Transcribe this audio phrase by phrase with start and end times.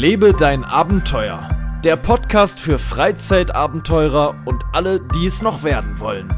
[0.00, 1.46] Lebe dein Abenteuer.
[1.84, 6.32] Der Podcast für Freizeitabenteurer und alle, die es noch werden wollen.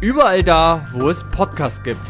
[0.00, 2.00] Überall da, wo es Podcasts gibt.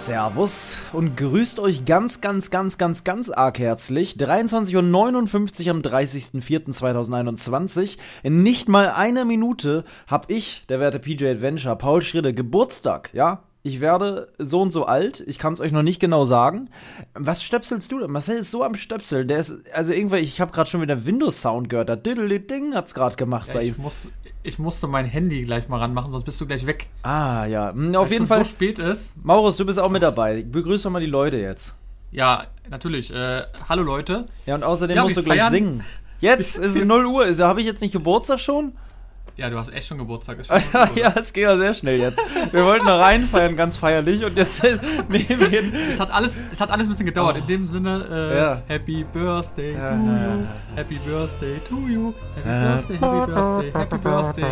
[0.00, 4.14] Servus und grüßt euch ganz, ganz, ganz, ganz, ganz arg herzlich.
[4.14, 7.98] 23.59 Uhr am 30.04.2021.
[8.22, 13.42] In nicht mal einer Minute hab ich, der werte PJ Adventure, Paul Schritte, Geburtstag, ja?
[13.62, 16.70] Ich werde so und so alt, ich kann es euch noch nicht genau sagen.
[17.12, 18.10] Was stöpselst du denn?
[18.10, 21.68] Marcel ist so am Stöpseln, der ist, also irgendwann, ich habe gerade schon wieder Windows-Sound
[21.68, 23.82] gehört, da Diddly-Ding hat's gerade gemacht Ja, bei ich, ihm.
[23.82, 24.08] muss,
[24.42, 26.86] ich musste mein Handy gleich mal ranmachen, sonst bist du gleich weg.
[27.02, 28.44] Ah, ja, Hm, auf jeden Fall.
[28.44, 29.14] so spät ist.
[29.24, 30.42] Maurus, du bist auch mit dabei.
[30.42, 31.74] Begrüß doch mal die Leute jetzt.
[32.12, 33.12] Ja, natürlich.
[33.14, 34.26] Äh, hallo Leute.
[34.46, 35.84] Ja, und außerdem Ja, musst du wir gleich feiern- singen.
[36.20, 37.38] Jetzt ist es 0 Uhr.
[37.38, 38.72] Habe ich jetzt nicht Geburtstag schon?
[39.40, 40.36] Ja, du hast echt schon Geburtstag.
[40.44, 42.18] Schon ja, ja, es geht ja sehr schnell jetzt.
[42.52, 44.22] Wir wollten noch reinfeiern, ganz feierlich.
[44.22, 44.62] Und jetzt
[45.08, 45.62] nehmen wir.
[45.90, 47.38] Es hat alles, es hat alles ein bisschen gedauert.
[47.38, 48.62] In dem Sinne, äh, Ja.
[48.68, 50.42] Happy Birthday Ja, to ja, you.
[50.42, 50.76] ja.
[50.76, 52.12] Happy Birthday to you.
[52.44, 52.76] Happy Ja.
[52.76, 54.44] Birthday, Happy Birthday, Happy Birthday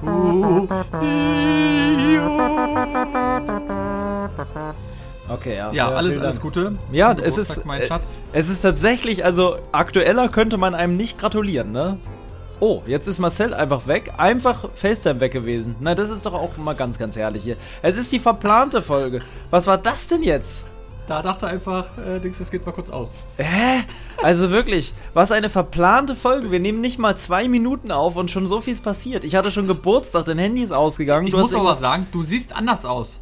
[0.00, 0.68] to you.
[5.28, 5.72] Okay, ja.
[5.72, 6.54] Ja, alles, vielen alles Dank.
[6.54, 6.72] Gute.
[6.92, 7.64] Ja, es ist.
[7.64, 8.16] mein äh, Schatz.
[8.32, 11.96] Es ist tatsächlich, also aktueller könnte man einem nicht gratulieren, ne?
[12.58, 14.14] Oh, jetzt ist Marcel einfach weg.
[14.16, 15.76] Einfach FaceTime weg gewesen.
[15.80, 17.56] Na, das ist doch auch mal ganz, ganz herrlich hier.
[17.82, 19.20] Es ist die verplante Folge.
[19.50, 20.64] Was war das denn jetzt?
[21.06, 23.10] Da dachte einfach, äh, Dings, das geht mal kurz aus.
[23.36, 23.84] Hä?
[24.22, 26.50] Also wirklich, was eine verplante Folge.
[26.50, 29.22] Wir nehmen nicht mal zwei Minuten auf und schon so viel ist passiert.
[29.22, 31.26] Ich hatte schon Geburtstag, dein Handy ist ausgegangen.
[31.26, 33.20] Ich du muss aber irgendwas- sagen, du siehst anders aus.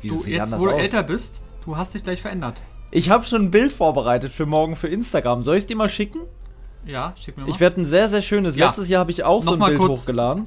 [0.00, 0.80] Wieso Du, jetzt, wo du aus?
[0.80, 2.62] älter bist, du hast dich gleich verändert.
[2.90, 5.42] Ich habe schon ein Bild vorbereitet für morgen für Instagram.
[5.42, 6.20] Soll ich es dir mal schicken?
[6.86, 7.50] Ja, schick mir mal.
[7.50, 8.56] Ich werde ein sehr, sehr schönes.
[8.56, 8.66] Ja.
[8.66, 10.46] Letztes Jahr habe ich auch so Noch ein mal Bild kurz- hochgeladen.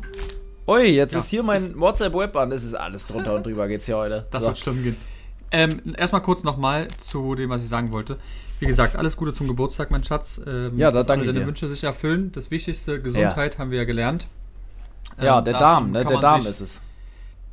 [0.67, 1.19] Ui, jetzt Ja.
[1.19, 2.51] ist hier mein WhatsApp-Web an.
[2.51, 4.25] Es ist alles drunter und drüber geht's hier heute.
[4.31, 4.49] Das So.
[4.49, 4.95] wird schlimm gehen.
[5.51, 8.17] Ähm, erstmal kurz nochmal zu dem, was ich sagen wollte.
[8.59, 10.41] Wie gesagt, alles Gute zum Geburtstag, mein Schatz.
[10.47, 11.45] Ähm, Ja, da danke deine dir.
[11.47, 12.31] Wünsche sich erfüllen.
[12.31, 14.27] Das Wichtigste, Gesundheit, haben wir ja gelernt.
[15.21, 16.05] Ja, Ähm, der davon Darm, ne?
[16.05, 16.79] Der Darm sich- ist es.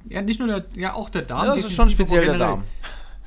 [0.09, 1.47] Ja, nicht nur der, ja, auch der Darm.
[1.47, 2.39] Ja, das ist schon speziell der.
[2.39, 2.63] Darm.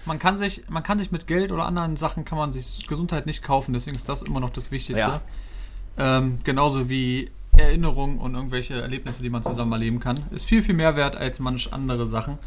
[0.05, 3.25] Man kann sich, man kann sich mit Geld oder anderen Sachen kann man sich Gesundheit
[3.25, 4.99] nicht kaufen, deswegen ist das immer noch das Wichtigste.
[4.99, 5.21] Ja.
[5.97, 10.19] Ähm, genauso wie Erinnerungen und irgendwelche Erlebnisse, die man zusammen erleben kann.
[10.31, 12.37] Ist viel, viel mehr wert als manch andere Sachen,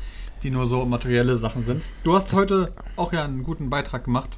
[0.42, 1.84] die nur so materielle Sachen sind.
[2.02, 4.30] Du hast heute auch ja einen guten Beitrag gemacht.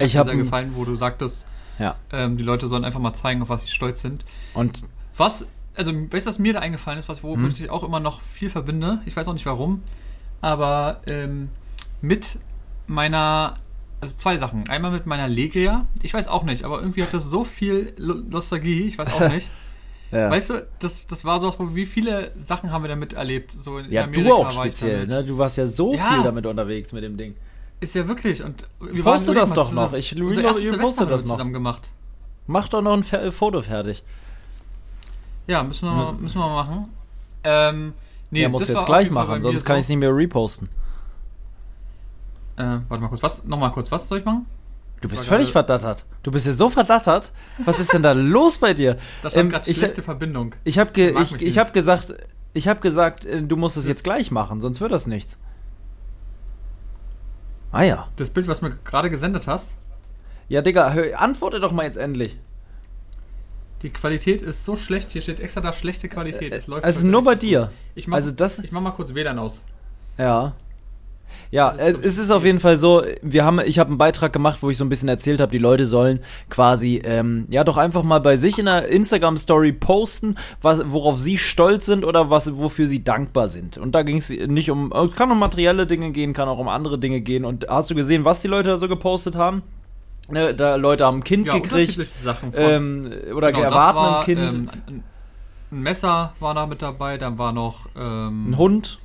[0.00, 1.46] Ich Mir habe sehr gefallen, wo du sagtest,
[1.78, 1.94] Ja.
[2.12, 4.24] ähm, die Leute sollen einfach mal zeigen, auf was sie stolz sind.
[4.54, 4.82] Und
[5.16, 8.20] Was, also, weißt du, was mir da eingefallen ist, was, womit ich auch immer noch
[8.20, 9.00] viel verbinde?
[9.06, 9.82] Ich weiß auch nicht warum,
[10.40, 11.48] aber ähm,
[12.02, 12.38] mit
[12.86, 13.54] meiner,
[14.00, 14.68] also zwei Sachen.
[14.68, 15.86] Einmal mit meiner Legria.
[16.02, 17.94] Ich weiß auch nicht, aber irgendwie hat das so viel
[18.28, 19.50] Nostalgie, ich weiß auch nicht.
[20.12, 20.30] ja.
[20.30, 23.50] Weißt du, das, das war sowas, wo wie viele Sachen haben wir damit erlebt?
[23.50, 25.24] So in ja, Amerika du auch ich speziell, ne?
[25.24, 26.12] Du warst ja so Ja.
[26.12, 27.34] viel damit unterwegs mit dem Ding.
[27.80, 28.42] Ist ja wirklich.
[28.42, 29.98] Und wir Poste das doch zusammen- noch.
[29.98, 31.34] Ich- unser ich erstes poste das noch.
[31.34, 31.82] zusammen gemacht.
[32.46, 34.02] Mach doch noch ein Fer Foto fertig.
[35.46, 36.88] Ja, müssen wir, müssen wir mal machen.
[37.44, 37.92] Ähm,
[38.30, 39.78] nee, ja, musst das du jetzt gleich machen, sonst kann so.
[39.78, 40.68] ich es nicht mehr reposten.
[42.56, 43.44] Äh, warte mal kurz, was?
[43.44, 44.46] Nochmal kurz, was soll ich machen?
[45.00, 46.04] Du bist völlig verdattert.
[46.22, 47.30] Du bist ja so verdattert.
[47.64, 48.96] Was ist denn da los bei dir?
[49.22, 50.54] Das hat Ähm, gerade ich- schlechte Verbindung.
[50.64, 52.14] Ich habe ge ich, ich hab gesagt,
[52.54, 55.36] ich habe gesagt, äh, du musst es jetzt gleich machen, sonst wird das nichts.
[57.72, 58.08] Ah ja.
[58.16, 59.76] Das Bild, was du mir gerade gesendet hast,
[60.48, 62.38] Ja, Digga, hör, antworte doch mal jetzt endlich.
[63.82, 65.10] die Qualität ist so schlecht.
[65.12, 66.54] Hier steht extra da schlechte Qualität.
[66.54, 67.70] Es läuft Also nur bei dir.
[67.94, 69.62] Ich mach, Also das, ich mach mal kurz WLAN aus.
[70.16, 70.54] ja.
[71.50, 74.58] Ja, ist, es, ist auf jeden Fall so, wir haben, ich habe einen Beitrag gemacht,
[74.62, 76.20] wo ich so ein bisschen erzählt habe, die Leute sollen
[76.50, 81.38] quasi, ähm, ja, doch einfach mal bei sich in der Instagram-Story posten, was, worauf sie
[81.38, 83.78] stolz sind oder was, wofür sie dankbar sind.
[83.78, 86.68] Und da ging es nicht um, es kann um materielle Dinge gehen, kann auch um
[86.68, 87.44] andere Dinge gehen.
[87.44, 89.62] Und hast du gesehen, was die Leute da so gepostet haben?
[90.28, 92.52] Ne, da Leute haben ein Kind Ja, gekriegt, Sachen.
[92.52, 95.04] Von, ähm, oder genau, erwarten war, ein Kind, Ähm, ein,
[95.70, 98.98] ein Messer war da mit dabei, dann war noch ähm, ein Hund,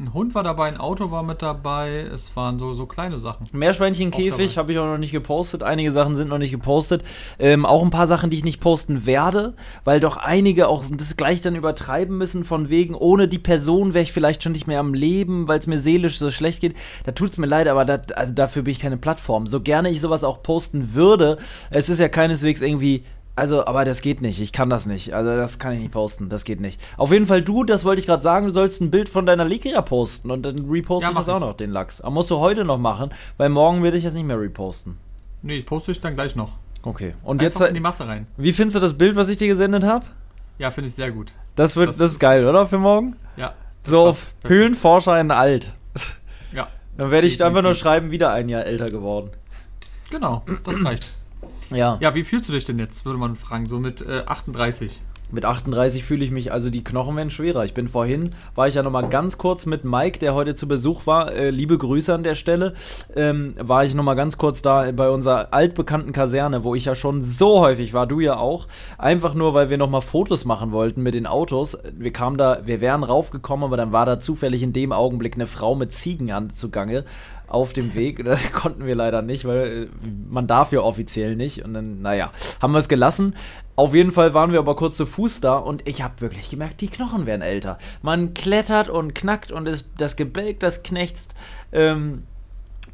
[0.00, 2.08] ein Hund war dabei, ein Auto war mit dabei.
[2.12, 3.46] Es waren so, so kleine Sachen.
[3.52, 5.62] Meerschweinchenkäfig habe ich auch noch nicht gepostet.
[5.62, 7.04] Einige Sachen sind noch nicht gepostet.
[7.38, 9.54] Ähm, auch ein paar Sachen, die ich nicht posten werde,
[9.84, 14.02] weil doch einige auch das gleich dann übertreiben müssen, von wegen, ohne die Person wäre
[14.02, 16.74] ich vielleicht schon nicht mehr am Leben, weil es mir seelisch so schlecht geht.
[17.04, 19.46] Da tut's mir leid, aber das, also dafür bin ich keine Plattform.
[19.46, 21.36] So gerne ich sowas auch posten würde,
[21.70, 23.04] es ist ja keineswegs irgendwie.
[23.40, 24.40] Also, aber das geht nicht.
[24.40, 25.14] Ich kann das nicht.
[25.14, 26.28] Also, das kann ich nicht posten.
[26.28, 26.78] Das geht nicht.
[26.96, 29.44] Auf jeden Fall du, das wollte ich gerade sagen, du sollst ein Bild von deiner
[29.44, 31.40] Likia posten und dann reposte Ja, ich das auch ich.
[31.40, 32.00] noch, den Lachs.
[32.00, 34.98] Aber musst du heute noch machen, weil morgen werde ich das nicht mehr reposten.
[35.42, 36.52] Nee, poste ich dann gleich noch.
[36.82, 37.14] Okay.
[37.24, 38.26] Und Einfach jetzt, in die Masse rein.
[38.36, 40.04] wie findest du das Bild, was ich dir gesendet habe?
[40.58, 41.32] Ja, finde ich sehr gut.
[41.56, 42.66] Das, wird, Das das, ist ist- geil, oder?
[42.66, 43.16] Für morgen?
[43.36, 43.54] Ja.
[43.82, 44.34] So auf.
[44.44, 45.74] Höhlenforscher in alt.
[46.52, 46.68] Ja.
[46.98, 49.30] Dann werde ich einfach nur schreiben, wieder ein Jahr älter geworden.
[50.10, 51.16] Genau, das reicht.
[51.70, 51.98] Ja.
[52.00, 55.00] Ja, wie fühlst du dich denn jetzt, würde man fragen, so mit äh, 38?
[55.32, 57.64] Mit 38 fühle ich mich, also die Knochen werden schwerer.
[57.64, 61.06] Ich bin vorhin, war ich ja nochmal ganz kurz mit Mike, der heute zu Besuch
[61.06, 62.74] war, äh, liebe Grüße an der Stelle,
[63.14, 67.22] ähm, war ich nochmal ganz kurz da bei unserer altbekannten Kaserne, wo ich ja schon
[67.22, 68.66] so häufig war, du ja auch,
[68.98, 71.78] einfach nur, weil wir nochmal Fotos machen wollten mit den Autos.
[71.96, 75.46] Wir kamen da, wir wären raufgekommen, aber dann war da zufällig in dem Augenblick eine
[75.46, 77.04] Frau mit Ziegen an zugange
[77.50, 78.24] auf dem Weg.
[78.24, 81.64] Das konnten wir leider nicht, weil äh, man darf ja offiziell nicht.
[81.64, 82.32] Und dann, naja,
[82.62, 83.36] haben wir es gelassen.
[83.76, 86.80] Auf jeden Fall waren wir aber kurz zu Fuß da und ich habe wirklich gemerkt,
[86.80, 87.78] die Knochen werden älter.
[88.02, 91.34] Man klettert und knackt und es, das Gebälk, das knächzt.
[91.72, 92.24] Ähm,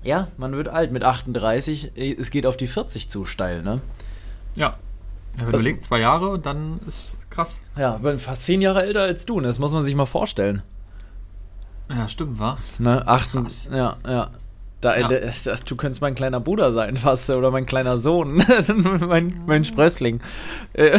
[0.02, 1.96] ja, man wird alt mit 38.
[1.96, 3.80] Äh, Es geht auf die 40 zu steil, ne?
[4.54, 4.78] Ja.
[5.36, 7.62] Wenn Das- du überlegst, zwei Jahre und dann ist krass.
[7.76, 9.48] Ja, fast zehn Jahre älter als du, ne?
[9.48, 10.62] Das muss man sich mal vorstellen.
[11.90, 12.58] Ja, stimmt, wa?
[12.78, 13.06] Ne?
[13.06, 14.30] Achten, ja, ja.
[14.80, 15.10] Da, Ja.
[15.10, 15.32] äh,
[15.66, 18.42] du könntest mein kleiner Bruder sein, fast, oder mein kleiner Sohn,
[19.00, 20.20] mein, mein Sprössling.
[20.74, 20.98] Äh,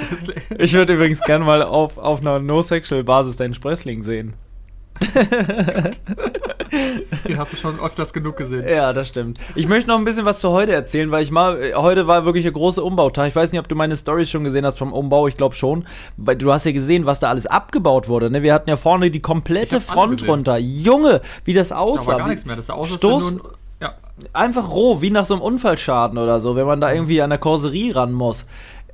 [0.58, 4.34] ich würde übrigens gern mal auf, auf einer No-Sexual-Basis deinen Sprössling sehen.
[7.28, 8.66] Den hast du schon öfters genug gesehen.
[8.68, 9.38] Ja, das stimmt.
[9.54, 12.24] Ich möchte noch ein bisschen was zu heute erzählen, weil ich mal, äh, heute war
[12.24, 13.28] wirklich ein großer Umbautag.
[13.28, 15.86] Ich weiß nicht, ob du meine Stories schon gesehen hast vom Umbau, ich glaube schon.
[16.16, 18.30] Weil du hast ja gesehen, was da alles abgebaut wurde.
[18.30, 18.42] Ne?
[18.42, 20.58] Wir hatten ja vorne die komplette Front runter.
[20.58, 22.12] Junge, wie das Da aussah.
[22.12, 22.56] war gar nichts mehr.
[22.56, 23.40] Das sah aus, Stoß-
[23.82, 23.94] Ja,
[24.32, 27.38] einfach roh, wie nach so einem Unfallschaden oder so, wenn man da irgendwie an der
[27.38, 28.46] Korserie ran muss.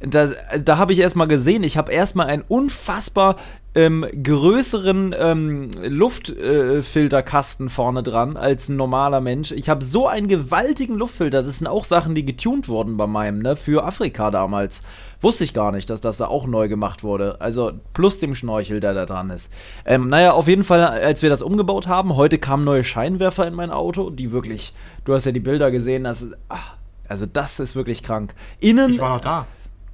[0.04, 0.30] Da,
[0.62, 3.36] da habe ich erstmal gesehen, ich habe erstmal einen unfassbar
[3.74, 9.50] ähm, größeren ähm, Luftfilterkasten vorne dran als ein normaler Mensch.
[9.52, 11.42] Ich habe so einen gewaltigen Luftfilter.
[11.42, 14.82] Das sind auch Sachen, die getunt wurden bei meinem, ne, für Afrika damals.
[15.22, 17.40] Wusste ich gar nicht, dass das da auch neu gemacht wurde.
[17.40, 19.50] Also plus dem Schnorchel, der da dran ist.
[19.86, 23.54] Ähm, naja, auf jeden Fall, als wir das umgebaut haben, heute kamen neue Scheinwerfer in
[23.54, 26.74] mein Auto, die wirklich, du hast ja die Bilder gesehen, das ist, ach,
[27.08, 28.34] also das ist wirklich krank.
[28.60, 29.46] Innen, ich war noch da.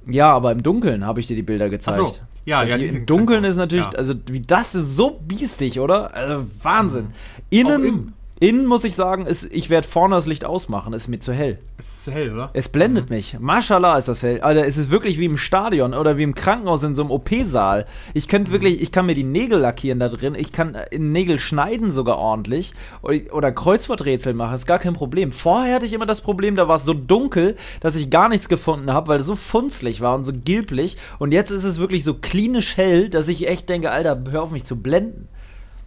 [0.07, 1.99] Ja, aber im Dunkeln habe ich dir die Bilder gezeigt.
[2.01, 2.15] Ach so.
[2.45, 3.91] Ja, also ja, die, die Im Dunkeln ist natürlich, Ja.
[3.91, 6.13] also wie das ist so biestig, oder?
[6.13, 7.07] Also Wahnsinn.
[7.49, 8.65] Innen, Auch innen.
[8.65, 11.57] muss ich sagen, ist, ich werde vorne das Licht ausmachen, ist mir zu hell.
[11.77, 12.49] Es ist zu hell, oder?
[12.53, 13.37] Es blendet mich.
[13.39, 14.41] Mashallah ist das hell.
[14.41, 17.85] Alter, es ist wirklich wie im Stadion oder wie im Krankenhaus in so einem OP-Saal.
[18.13, 20.35] Ich könnte wirklich, ich kann mir die Nägel lackieren da drin.
[20.35, 22.73] Ich kann äh, Nägel schneiden sogar ordentlich.
[23.01, 24.55] Oder, oder Kreuzworträtsel machen.
[24.55, 25.31] Ist gar kein Problem.
[25.31, 28.49] Vorher hatte ich immer das Problem, da war es so dunkel, dass ich gar nichts
[28.49, 30.97] gefunden habe, weil es so funzlig war und so gilblich.
[31.17, 34.51] Und jetzt ist es wirklich so klinisch hell, dass ich echt denke, Alter, hör auf
[34.51, 35.27] mich zu blenden.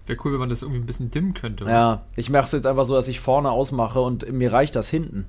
[0.06, 1.64] Wäre cool, wenn man das irgendwie ein bisschen dimmen könnte.
[1.64, 1.72] oder?
[1.72, 4.88] Ja, ich mache es jetzt einfach so, dass ich vorne ausmache und mir reicht das
[4.88, 5.26] hinten.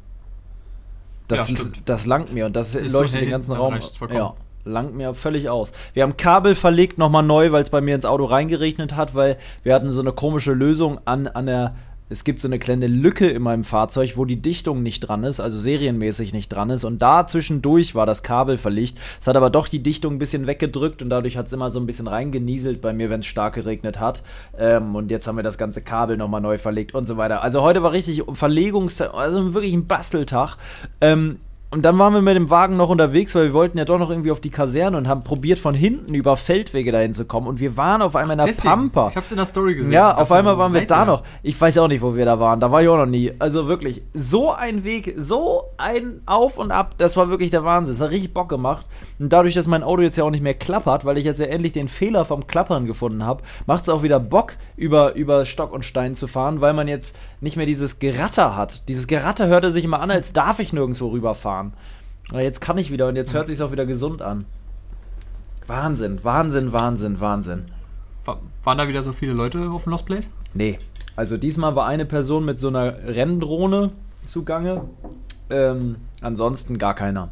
[1.28, 1.82] Das, Ja, stimmt.
[1.86, 3.74] das langt mir und das Ist leuchtet den ganzen Raum.
[4.12, 4.34] Ja,
[4.66, 5.72] langt mir völlig aus.
[5.94, 9.38] Wir haben Kabel verlegt nochmal neu, weil es bei mir ins Auto reingeregnet hat, weil
[9.64, 11.76] wir hatten so eine komische Lösung an, an der.
[12.14, 15.40] Es gibt so eine kleine Lücke in meinem Fahrzeug, wo die Dichtung nicht dran ist,
[15.40, 16.84] also serienmäßig nicht dran ist.
[16.84, 19.00] Und da zwischendurch war das Kabel verlegt.
[19.20, 21.80] Es hat aber doch die Dichtung ein bisschen weggedrückt und dadurch hat es immer so
[21.80, 24.22] ein bisschen reingenieselt bei mir, wenn es stark geregnet hat.
[24.56, 27.42] Ähm, und jetzt haben wir das ganze Kabel nochmal neu verlegt und so weiter.
[27.42, 30.58] Also heute war richtig Verlegungs-, also wirklich ein Basteltag.
[31.02, 31.40] Ähm,
[31.74, 34.12] und dann waren wir mit dem Wagen noch unterwegs, weil wir wollten ja doch noch
[34.12, 37.48] irgendwie auf die Kaserne und haben probiert, von hinten über Feldwege dahin zu kommen.
[37.48, 39.08] Und wir waren auf einmal in der Deswegen, Pampa.
[39.08, 39.92] Ich hab's in der Story gesehen.
[39.92, 41.24] Ja, auf einmal waren wir da noch.
[41.42, 42.60] Ich weiß auch nicht, wo wir da waren.
[42.60, 43.32] Da war ich auch noch nie.
[43.40, 47.96] Also wirklich, so ein Weg, so ein Auf und Ab, das war wirklich der Wahnsinn.
[47.96, 48.86] Es hat richtig Bock gemacht.
[49.18, 51.48] Und dadurch, dass mein Auto jetzt ja auch nicht mehr klappert, weil ich jetzt ja
[51.48, 55.74] endlich den Fehler vom Klappern gefunden habe, macht es auch wieder Bock, über, über Stock
[55.74, 58.88] und Stein zu fahren, weil man jetzt nicht mehr dieses Geratter hat.
[58.88, 61.74] Dieses Geratter hörte sich immer an, als darf ich nirgendwo rüberfahren.
[62.32, 64.46] Aber jetzt kann ich wieder und jetzt hört sich auch wieder gesund an.
[65.68, 67.66] Wahnsinn, Wahnsinn, Wahnsinn, Wahnsinn.
[68.26, 70.30] Wa- Waren da wieder so viele Leute auf dem Lost Place?
[70.54, 70.80] Nee.
[71.16, 73.92] Also diesmal war eine Person mit so einer Renndrohne
[74.26, 74.82] zugange.
[75.50, 77.30] Ähm, ansonsten gar keiner.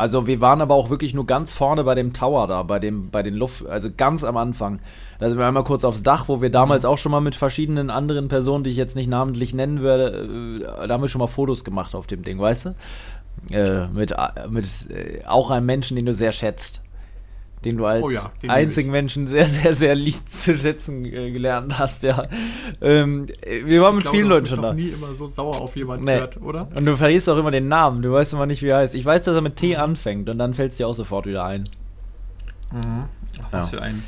[0.00, 3.10] Also wir waren aber auch wirklich nur ganz vorne bei dem Tower da, bei dem,
[3.10, 4.80] bei den Luft, also ganz am Anfang.
[5.18, 7.90] Da sind wir einmal kurz aufs Dach, wo wir damals auch schon mal mit verschiedenen
[7.90, 11.26] anderen Personen, die ich jetzt nicht namentlich nennen werde, äh, da haben wir schon mal
[11.26, 13.54] Fotos gemacht auf dem Ding, weißt du?
[13.54, 16.80] Äh, mit äh, mit äh, auch einem Menschen, den du sehr schätzt.
[17.64, 18.92] Den du als Oh ja, den einzigen ich.
[18.92, 22.26] Menschen sehr, sehr, sehr lieb zu schätzen äh, gelernt hast, ja.
[22.80, 24.72] Ähm, äh, wir waren mit glaube, vielen Leuten schon da.
[24.72, 26.14] nie immer so sauer auf jemanden Nee.
[26.14, 26.68] gehört, oder?
[26.74, 28.00] Und du verlierst auch immer den Namen.
[28.00, 28.94] Du weißt immer nicht, wie er heißt.
[28.94, 31.44] Ich weiß, dass er mit T anfängt und dann fällt es dir auch sofort wieder
[31.44, 31.64] ein.
[32.72, 33.06] Ach,
[33.50, 33.78] was Ja.
[33.78, 34.02] für ein.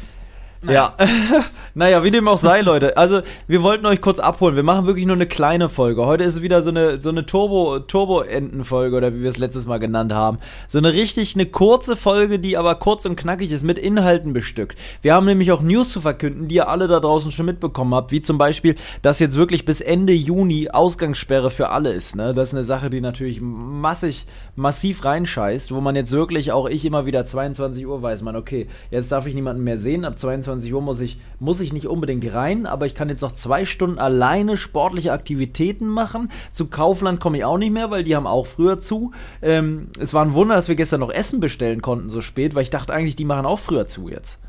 [0.69, 0.95] Ja,
[1.75, 2.97] naja, wie dem auch sei, Leute.
[2.97, 4.54] Also, wir wollten euch kurz abholen.
[4.54, 6.07] Wir machen wirklich nur eine kleine Folge.
[6.07, 9.78] Heute ist wieder so eine, so eine Turbo, Turbo-Enten-Folge oder wie wir es letztes Mal
[9.78, 10.38] genannt haben.
[10.69, 14.78] So eine richtig, eine kurze Folge, die aber kurz und knackig ist, mit Inhalten bestückt.
[15.02, 18.12] Wir haben nämlich auch News zu verkünden, die ihr alle da draußen schon mitbekommen habt,
[18.12, 22.14] wie zum Beispiel, dass jetzt wirklich bis Ende Juni Ausgangssperre für alle ist.
[22.14, 22.35] Ne?
[22.35, 26.85] Das ist eine Sache, die natürlich massig, massiv reinscheißt, wo man jetzt wirklich auch ich
[26.85, 30.52] immer wieder 22 Uhr weiß, man, okay, jetzt darf ich niemanden mehr sehen, ab 22
[30.53, 33.65] 22 Uhr muss ich, muss ich nicht unbedingt rein, aber ich kann jetzt noch zwei
[33.65, 36.31] Stunden alleine sportliche Aktivitäten machen.
[36.53, 39.13] Zu Kaufland komme ich auch nicht mehr, weil die haben auch früher zu.
[39.41, 42.63] Ähm, es war ein Wunder, dass wir gestern noch Essen bestellen konnten so spät, weil
[42.63, 44.41] ich dachte eigentlich, die machen auch früher zu jetzt.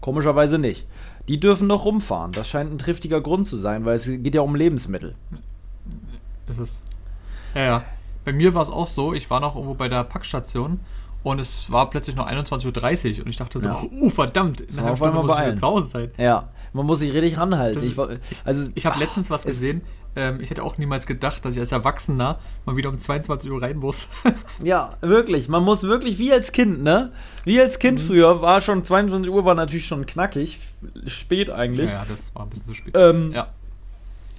[0.00, 0.86] Komischerweise nicht.
[1.28, 2.32] Die dürfen noch rumfahren.
[2.32, 5.14] Das scheint ein triftiger Grund zu sein, weil es geht ja um Lebensmittel.
[6.48, 6.80] Ist es.
[7.54, 7.84] Ja, ja.
[8.24, 10.80] Bei mir war es auch so, ich war noch irgendwo bei der Packstation
[11.24, 13.76] und es war plötzlich noch 21.30 Uhr und ich dachte so, ja.
[14.00, 16.10] oh verdammt, in einer halben Stunde muss ich wieder zu Hause sein.
[16.18, 17.74] Ja, man muss sich richtig ranhalten.
[17.74, 17.98] Das, ich,
[18.44, 19.80] also, ich habe letztens was gesehen,
[20.16, 23.62] ähm, ich hätte auch niemals gedacht, dass ich als Erwachsener mal wieder um 22 Uhr
[23.62, 24.08] rein muss.
[24.62, 27.10] ja, wirklich, man muss wirklich, wie als Kind, ne?
[27.44, 28.06] Wie als Kind mhm.
[28.06, 30.60] früher, war schon 22 Uhr, war natürlich schon knackig,
[31.06, 31.90] spät eigentlich.
[31.90, 32.94] Ja, ja das war ein bisschen zu spät.
[32.96, 33.48] Ähm, ja.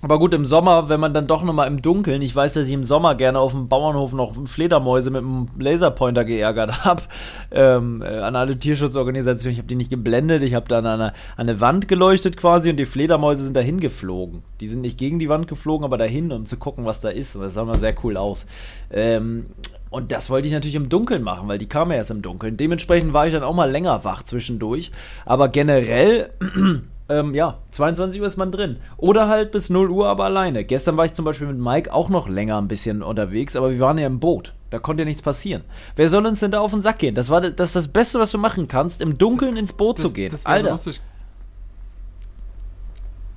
[0.06, 2.74] Aber gut, im Sommer, wenn man dann doch nochmal im Dunkeln, ich weiß, dass ich
[2.74, 7.02] im Sommer gerne auf dem Bauernhof noch Fledermäuse mit einem Laserpointer geärgert habe,
[7.50, 11.14] ähm, äh, an alle Tierschutzorganisationen, ich habe die nicht geblendet, ich habe dann an eine,
[11.38, 14.44] eine Wand geleuchtet quasi und die Fledermäuse sind dahin geflogen.
[14.60, 17.36] Die sind nicht gegen die Wand geflogen, aber dahin, um zu gucken, was da ist.
[17.36, 18.46] Und das sah mal sehr cool aus.
[18.92, 19.48] Ähm,
[19.90, 22.58] und das wollte ich natürlich im Dunkeln machen, weil die kam ja erst im Dunkeln.
[22.58, 24.92] Dementsprechend war ich dann auch mal länger wach zwischendurch.
[25.26, 26.30] Aber generell
[27.08, 28.78] ähm, ja, 22 Uhr ist man drin.
[28.98, 30.64] Oder halt bis 0 Uhr, aber alleine.
[30.64, 33.80] Gestern war ich zum Beispiel mit Mike auch noch länger ein bisschen unterwegs, aber wir
[33.80, 34.54] waren ja im Boot.
[34.72, 35.64] Da konnte ja nichts passieren.
[35.96, 37.14] Wer soll uns denn da auf den Sack gehen?
[37.14, 40.06] Das war das, das Beste, was du machen kannst, im Dunkeln das, ins Boot das,
[40.08, 40.32] zu gehen.
[40.32, 40.76] Das Alter.
[40.78, 40.92] So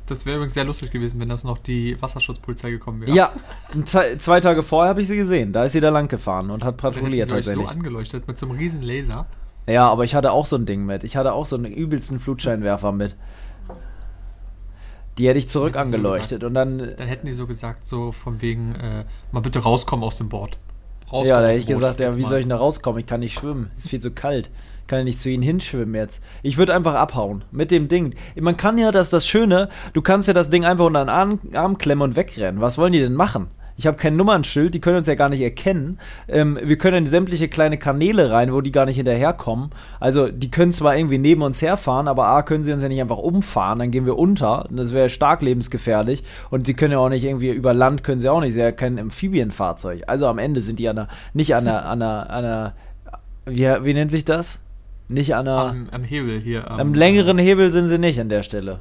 [0.07, 3.15] das wäre übrigens sehr lustig gewesen, wenn das noch die Wasserschutzpolizei gekommen wäre.
[3.15, 3.31] Ja,
[3.85, 5.53] zwei Tage vorher habe ich sie gesehen.
[5.53, 7.67] Da ist sie da lang gefahren und hat patrouilliert tatsächlich.
[7.67, 9.27] so angeleuchtet mit so einem riesen Laser.
[9.67, 11.05] Ja, aber ich hatte auch so ein Ding mit.
[11.05, 13.17] Ich hatte auch so einen übelsten Flutscheinwerfer mit.
[15.19, 16.79] Die hätte ich zurück hätten angeleuchtet so und dann.
[16.97, 20.59] Dann hätten die so gesagt, so von wegen, äh, mal bitte rauskommen aus dem Board.
[21.05, 23.01] Rauskommen ja, da hätte ich gesagt, ja, wie soll ich da rauskommen?
[23.01, 23.71] Ich kann nicht schwimmen.
[23.77, 24.51] Ist viel zu kalt.
[24.83, 26.23] Ich kann ja nicht zu ihnen hinschwimmen jetzt.
[26.43, 28.15] Ich würde einfach abhauen mit dem Ding.
[28.41, 31.41] Man kann ja das, das Schöne, du kannst ja das Ding einfach unter den Arm,
[31.53, 32.61] Arm klemmen und wegrennen.
[32.61, 33.49] Was wollen die denn machen?
[33.79, 36.01] Ich habe kein Nummernschild, die können uns ja gar nicht erkennen.
[36.27, 39.71] Ähm, wir können in sämtliche kleine Kanäle rein, wo die gar nicht hinterherkommen.
[40.01, 43.01] Also die können zwar irgendwie neben uns herfahren, aber A, können sie uns ja nicht
[43.01, 44.67] einfach umfahren, dann gehen wir unter.
[44.69, 46.25] Das wäre stark lebensgefährlich.
[46.51, 48.55] Und sie können ja auch nicht irgendwie über Land, können sie auch nicht.
[48.55, 50.03] Sie ja kein Amphibienfahrzeug.
[50.09, 52.75] Also am Ende sind die an der, nicht an der, an der, an der,
[53.47, 54.59] wie, wie nennt sich das?
[55.07, 55.55] Nicht an der.
[55.55, 56.69] Am, am Hebel hier.
[56.69, 58.81] Am, am längeren Hebel sind sie nicht an der Stelle.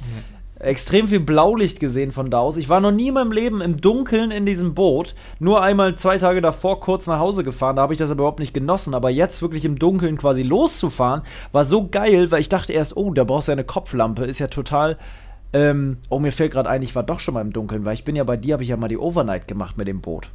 [0.00, 0.33] Nee
[0.64, 2.56] extrem viel Blaulicht gesehen von da aus.
[2.56, 5.14] Ich war noch nie in meinem Leben im Dunkeln in diesem Boot.
[5.38, 7.76] Nur einmal zwei Tage davor kurz nach Hause gefahren.
[7.76, 8.94] Da habe ich das aber überhaupt nicht genossen.
[8.94, 13.12] Aber jetzt wirklich im Dunkeln quasi loszufahren, war so geil, weil ich dachte erst, oh,
[13.12, 14.24] da brauchst du ja eine Kopflampe.
[14.24, 14.98] Ist ja total.
[15.52, 18.04] Ähm, oh, mir fällt gerade ein, ich war doch schon mal im Dunkeln, weil ich
[18.04, 20.30] bin ja bei dir, habe ich ja mal die Overnight gemacht mit dem Boot.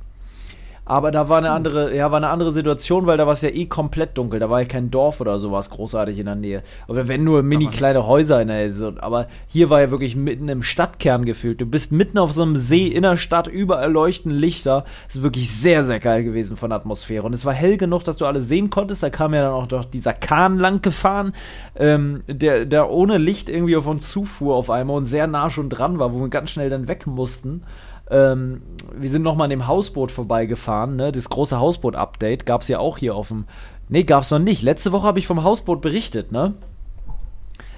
[0.90, 3.50] Aber da war eine andere, ja, war eine andere Situation, weil da war es ja
[3.50, 4.40] eh komplett dunkel.
[4.40, 6.64] Da war ja kein Dorf oder sowas großartig in der Nähe.
[6.88, 8.96] Oder wenn nur mini kleine Häuser in der Nähe.
[9.00, 11.62] Aber hier war ja wirklich mitten im Stadtkern gefühlt.
[11.62, 14.84] Du bist mitten auf so einem See in der Stadt, überall leuchten Lichter.
[15.06, 17.24] Das ist wirklich sehr, sehr geil gewesen von der Atmosphäre.
[17.24, 19.04] Und es war hell genug, dass du alles sehen konntest.
[19.04, 21.34] Da kam ja dann auch doch dieser Kahn lang gefahren,
[21.76, 25.70] ähm, der, der ohne Licht irgendwie auf uns zufuhr auf einmal und sehr nah schon
[25.70, 27.62] dran war, wo wir ganz schnell dann weg mussten.
[28.10, 28.62] Ähm,
[28.98, 31.12] wir sind nochmal an dem Hausboot vorbeigefahren, ne?
[31.12, 33.46] Das große Hausboot-Update gab es ja auch hier auf dem.
[33.88, 34.62] Ne, gab es noch nicht.
[34.62, 36.54] Letzte Woche habe ich vom Hausboot berichtet, ne?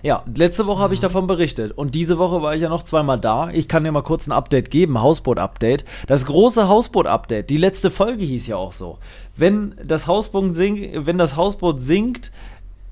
[0.04, 1.04] Ja, letzte Woche habe ich mhm.
[1.04, 1.78] davon berichtet.
[1.78, 3.50] Und diese Woche war ich ja noch zweimal da.
[3.52, 5.86] Ich kann dir mal kurz ein Update geben, Hausboot-Update.
[6.08, 8.98] Das große Hausboot-Update, die letzte Folge hieß ja auch so.
[9.36, 12.32] Wenn das Hausboot, sink, wenn das Hausboot sinkt,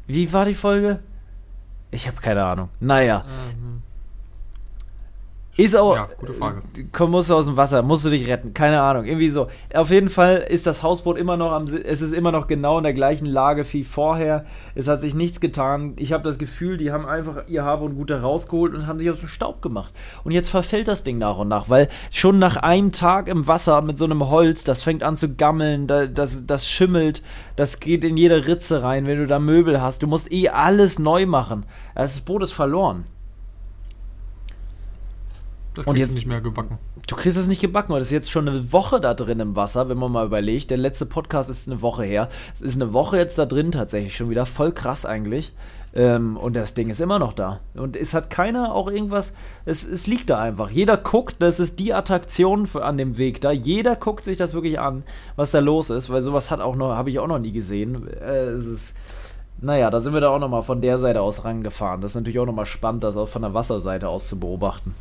[0.07, 0.99] wie war die Folge?
[1.91, 2.69] Ich habe keine Ahnung.
[2.79, 3.25] Naja.
[3.59, 3.88] Mhm.
[5.59, 5.93] Ist auch.
[5.93, 6.61] Ja, gute Frage.
[6.93, 8.53] Komm, musst du aus dem Wasser, musst du dich retten.
[8.53, 9.03] Keine Ahnung.
[9.03, 9.47] Irgendwie so.
[9.73, 11.65] Auf jeden Fall ist das Hausboot immer noch am.
[11.65, 14.45] Es ist immer noch genau in der gleichen Lage wie vorher.
[14.73, 15.95] Es hat sich nichts getan.
[15.97, 19.09] Ich habe das Gefühl, die haben einfach ihr Habe und Gute rausgeholt und haben sich
[19.11, 19.93] aus dem Staub gemacht.
[20.23, 23.81] Und jetzt verfällt das Ding nach und nach, weil schon nach einem Tag im Wasser
[23.81, 27.21] mit so einem Holz, das fängt an zu gammeln, das, das schimmelt,
[27.57, 30.03] das geht in jede Ritze rein, wenn du da Möbel hast.
[30.03, 31.65] Du musst eh alles neu machen.
[31.95, 33.03] Das Boot ist verloren.
[35.79, 36.77] Das Und kriegst jetzt- du nicht mehr gebacken.
[37.07, 39.55] Du kriegst es nicht gebacken, weil das ist jetzt schon eine Woche da drin im
[39.55, 40.69] Wasser, wenn man mal überlegt.
[40.71, 42.27] Der letzte Podcast ist eine Woche her.
[42.53, 44.45] Es ist eine Woche jetzt da drin tatsächlich schon wieder.
[44.45, 45.53] Voll krass eigentlich.
[45.95, 47.61] Ähm, und das Ding ist immer noch da.
[47.73, 49.33] Und es hat keiner auch irgendwas.
[49.65, 50.69] Es, es liegt da einfach.
[50.69, 53.51] Jeder guckt, das ist die Attraktion für, an dem Weg da.
[53.51, 55.03] Jeder guckt sich das wirklich an,
[55.37, 58.07] was da los ist, weil sowas hat auch noch, habe ich auch noch nie gesehen.
[58.07, 58.95] Äh, es ist.
[59.61, 62.01] Naja, da sind wir da auch nochmal von der Seite aus rangefahren.
[62.01, 64.93] Das ist natürlich auch nochmal spannend, das auch von der Wasserseite aus zu beobachten.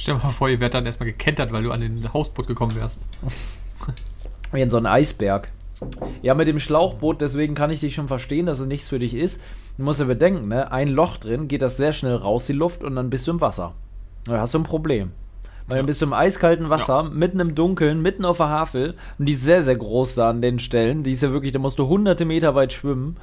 [0.00, 2.74] Stell dir mal vor, ihr werdet dann erstmal gekentert, weil du an den Hausboot gekommen
[2.74, 3.06] wärst.
[4.50, 5.52] Wie in so einen Eisberg.
[6.22, 9.12] Ja, mit dem Schlauchboot, deswegen kann ich dich schon verstehen, dass es nichts für dich
[9.12, 9.42] ist.
[9.76, 10.72] Du musst ja bedenken, ne?
[10.72, 13.42] Ein Loch drin, geht das sehr schnell raus, die Luft, und dann bist du im
[13.42, 13.74] Wasser.
[14.24, 15.12] Da hast du ein Problem.
[15.66, 19.26] Weil dann bist du im eiskalten Wasser, mitten im Dunkeln, mitten auf der Havel, und
[19.26, 21.02] die ist sehr, sehr groß da an den Stellen.
[21.02, 23.18] Die ist ja wirklich, da musst du hunderte Meter weit schwimmen.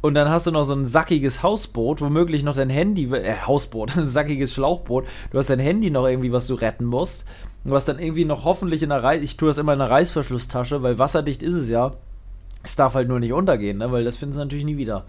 [0.00, 3.96] Und dann hast du noch so ein sackiges Hausboot, womöglich noch dein Handy, äh, Hausboot,
[3.96, 5.06] ein sackiges Schlauchboot.
[5.32, 7.26] Du hast dein Handy noch irgendwie, was du retten musst.
[7.64, 9.90] Du hast dann irgendwie noch hoffentlich in der Reiß, ich tue das immer in der
[9.90, 11.92] Reißverschlusstasche, weil wasserdicht ist es ja.
[12.62, 13.90] Es darf halt nur nicht untergehen, ne?
[13.90, 15.04] weil das findest du natürlich nie wieder.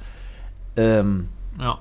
[0.76, 1.30] Ähm,
[1.60, 1.78] Ja.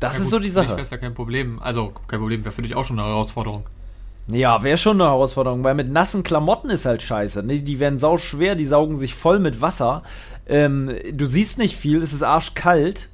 [0.00, 0.76] das Ja, ist gut, so die Sache.
[0.76, 1.58] wäre ja kein Problem.
[1.60, 3.64] Also, kein Problem, wäre für dich auch schon eine Herausforderung.
[4.28, 7.42] Ja, wäre schon eine Herausforderung, weil mit nassen Klamotten ist halt scheiße.
[7.42, 7.60] Ne?
[7.60, 10.02] Die werden sau schwer, die saugen sich voll mit Wasser.
[10.46, 13.08] Ähm, du siehst nicht viel, es ist arschkalt.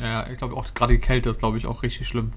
[0.00, 2.32] Ja, ich glaube auch gerade die Kälte ist, glaube ich, auch richtig schlimm.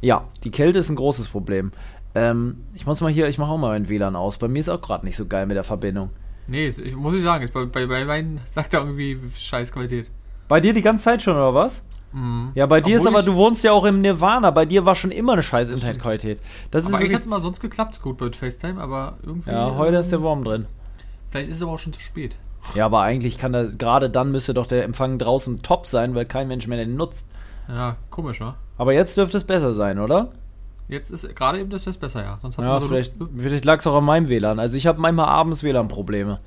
[0.00, 1.72] Ja, die Kälte ist ein großes Problem.
[2.14, 4.36] Ähm, ich muss mal hier, ich mache auch mal mein WLAN aus.
[4.36, 6.10] Bei mir ist auch gerade nicht so geil mit der Verbindung.
[6.48, 10.10] Nee, ich, muss ich sagen, ist bei, bei, bei meinen sagt er irgendwie scheiß Qualität.
[10.48, 11.84] Bei dir die ganze Zeit schon, oder was?
[12.12, 12.52] Mhm.
[12.54, 14.50] Ja, bei dir ist Obwohl aber, du wohnst ja auch im Nirvana.
[14.50, 16.40] Bei dir war schon immer eine scheiß Internetqualität.
[16.70, 19.50] Das ist Aber eigentlich hat es mal sonst geklappt, gut bei FaceTime, aber irgendwie.
[19.50, 20.66] Ja, heute ist der ähm, Wurm drin.
[21.30, 22.36] Vielleicht ist es aber auch schon zu spät.
[22.74, 26.26] Ja, aber eigentlich kann da, gerade dann müsste doch der Empfang draußen top sein, weil
[26.26, 27.28] kein Mensch mehr den nutzt.
[27.68, 28.56] Ja, komisch, wa?
[28.78, 30.32] Aber jetzt dürfte es besser sein, oder?
[30.88, 32.38] Jetzt ist gerade eben das wär's besser, ja.
[32.42, 34.58] Sonst hat's Ja, so vielleicht, vielleicht lag es auch an meinem WLAN.
[34.58, 36.40] Also ich habe manchmal abends WLAN-Probleme.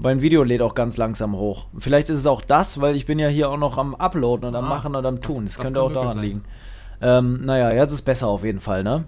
[0.00, 1.66] Mein Video lädt auch ganz langsam hoch.
[1.78, 4.54] Vielleicht ist es auch das, weil ich bin ja hier auch noch am Uploaden und
[4.54, 5.46] am Ah, Machen und am Tun.
[5.46, 6.44] Das, das könnte auch daran möglich liegen.
[7.00, 9.04] Ähm, naja, jetzt ist es besser auf jeden Fall, ne?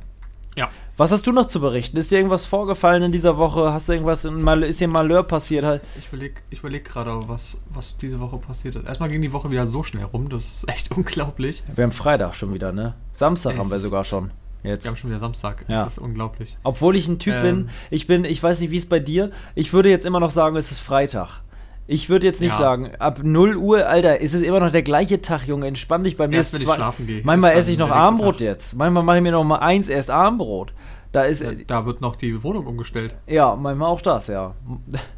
[0.56, 0.68] Ja.
[0.96, 1.96] Was hast du noch zu berichten?
[1.96, 3.72] Ist dir irgendwas vorgefallen in dieser Woche?
[3.72, 5.64] Hast du irgendwas in Mal ist dir ein Malheur passiert?
[5.64, 8.84] Halt- Ich überlege ich überleg gerade, was, was diese Woche passiert ist.
[8.84, 11.62] Erstmal ging die Woche wieder so schnell rum, das ist echt unglaublich.
[11.74, 12.94] Wir haben Freitag schon wieder, ne?
[13.12, 14.32] Samstag Es haben wir sogar schon.
[14.62, 14.84] Jetzt.
[14.84, 15.64] Wir haben schon wieder Samstag.
[15.68, 15.84] Ja.
[15.84, 16.56] Das ist unglaublich.
[16.62, 17.42] Obwohl ich ein Typ Ähm.
[17.42, 20.30] bin, ich bin, ich weiß nicht, wie es bei dir, ich würde jetzt immer noch
[20.30, 21.40] sagen, es ist Freitag.
[21.86, 22.58] Ich würde jetzt nicht Ja.
[22.58, 26.16] sagen, ab 0 Uhr, Alter, ist es immer noch der gleiche Tag, Junge, entspann dich
[26.16, 26.36] bei mir.
[26.36, 28.40] Erst wenn ich schlafen gehe, Manchmal esse ich noch Armbrot Tag.
[28.42, 28.76] jetzt.
[28.76, 30.72] Manchmal mache ich mir noch mal eins erst Armbrot.
[31.10, 33.16] Da ist, Da, da wird noch die Wohnung umgestellt.
[33.26, 34.54] ja, manchmal auch das, ja.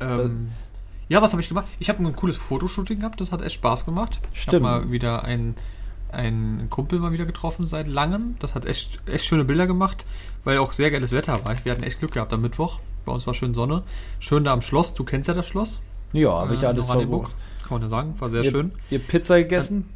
[0.01, 0.49] Ähm,
[1.09, 1.67] ja, was habe ich gemacht?
[1.79, 4.19] Ich habe ein cooles Fotoshooting gehabt, das hat echt Spaß gemacht.
[4.33, 4.65] Ich Stimmt.
[4.67, 5.57] habe mal wieder einen,
[6.13, 8.37] einen Kumpel mal wieder getroffen seit langem.
[8.39, 10.07] Das hat echt, echt schöne Bilder gemacht,
[10.45, 11.55] weil auch sehr geiles Wetter war.
[11.65, 12.81] Wir hatten echt Glück gehabt am Mittwoch.
[13.05, 13.83] Bei uns war schön Sonne.
[14.21, 14.95] Schön da am Schloss.
[14.95, 15.81] Du kennst ja das Schloss.
[16.13, 17.33] Ja, habe ich Äh, alles verbucht.
[17.63, 18.15] Kann man ja sagen.
[18.21, 18.73] War sehr Ihr, schön.
[18.91, 19.89] ihr Pizza gegessen?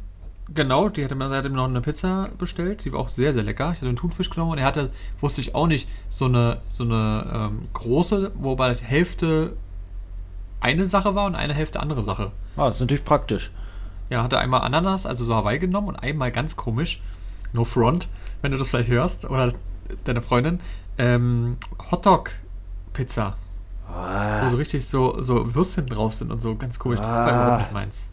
[0.53, 2.85] Genau, die hatte mir, hatte mir noch eine Pizza bestellt.
[2.85, 3.71] Die war auch sehr, sehr lecker.
[3.73, 6.85] Ich hatte einen Thunfisch genommen und er hatte, wusste ich auch nicht, so eine, so
[6.85, 9.53] eine ähm, große, wobei die Hälfte
[10.59, 12.31] eine Sache war und eine Hälfte andere Sache.
[12.55, 13.51] Ah, das ist natürlich praktisch.
[14.09, 17.01] Ja, hatte einmal Ananas, also so Hawaii genommen und einmal ganz komisch,
[17.53, 18.07] no front,
[18.41, 19.51] wenn du das vielleicht hörst, oder
[20.05, 20.59] deine Freundin,
[20.97, 21.57] ähm,
[21.91, 23.35] Hotdog-Pizza.
[23.87, 26.99] Wo Ah, so richtig so, so Würstchen drauf sind und so ganz komisch.
[26.99, 27.29] Das war Ah.
[27.31, 28.09] überhaupt nicht meins.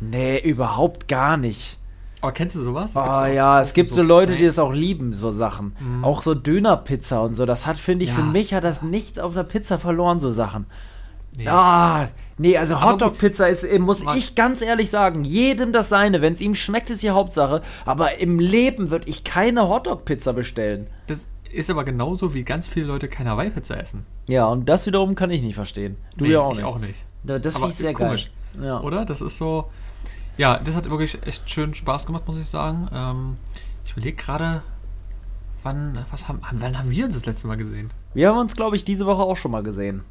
[0.00, 1.78] nee, überhaupt gar nicht.
[2.20, 2.96] Aber kennst du sowas?
[2.96, 5.76] Ah ja, es gibt so Leute, die das auch lieben, so Sachen.
[5.78, 6.04] Mhm.
[6.04, 7.44] Auch so Dönerpizza und so.
[7.46, 8.16] Das hat, finde ich, Ja.
[8.16, 10.66] für mich hat das nichts auf einer Pizza verloren, so Sachen.
[11.36, 11.48] Nee.
[11.48, 14.16] Ah, nee, also Hotdog-Pizza ist, äh, muss Mann.
[14.18, 16.20] ich ganz ehrlich sagen, jedem das seine.
[16.22, 17.62] Wenn es ihm schmeckt, ist die Hauptsache.
[17.84, 20.88] Aber im Leben würde ich keine Hotdog-Pizza bestellen.
[21.06, 24.04] Das ist aber genauso, wie ganz viele Leute keine Hawaii-Pizza essen.
[24.26, 25.96] Ja, und das wiederum kann ich nicht verstehen.
[26.16, 26.66] Du Nee, ja auch ich nicht.
[26.66, 26.98] auch nicht.
[27.22, 28.66] Da- Das Aber ich ist sehr komisch, geil.
[28.66, 28.80] Ja.
[28.80, 29.04] Oder?
[29.04, 29.70] Das ist so.
[30.36, 32.88] Ja, das hat wirklich echt schön Spaß gemacht, muss ich sagen.
[32.92, 33.36] Ähm,
[33.84, 34.62] ich überlege gerade,
[35.62, 37.90] wann, was haben, wann haben wir uns das letzte Mal gesehen?
[38.14, 40.02] Wir haben uns, glaube ich, diese Woche auch schon mal gesehen.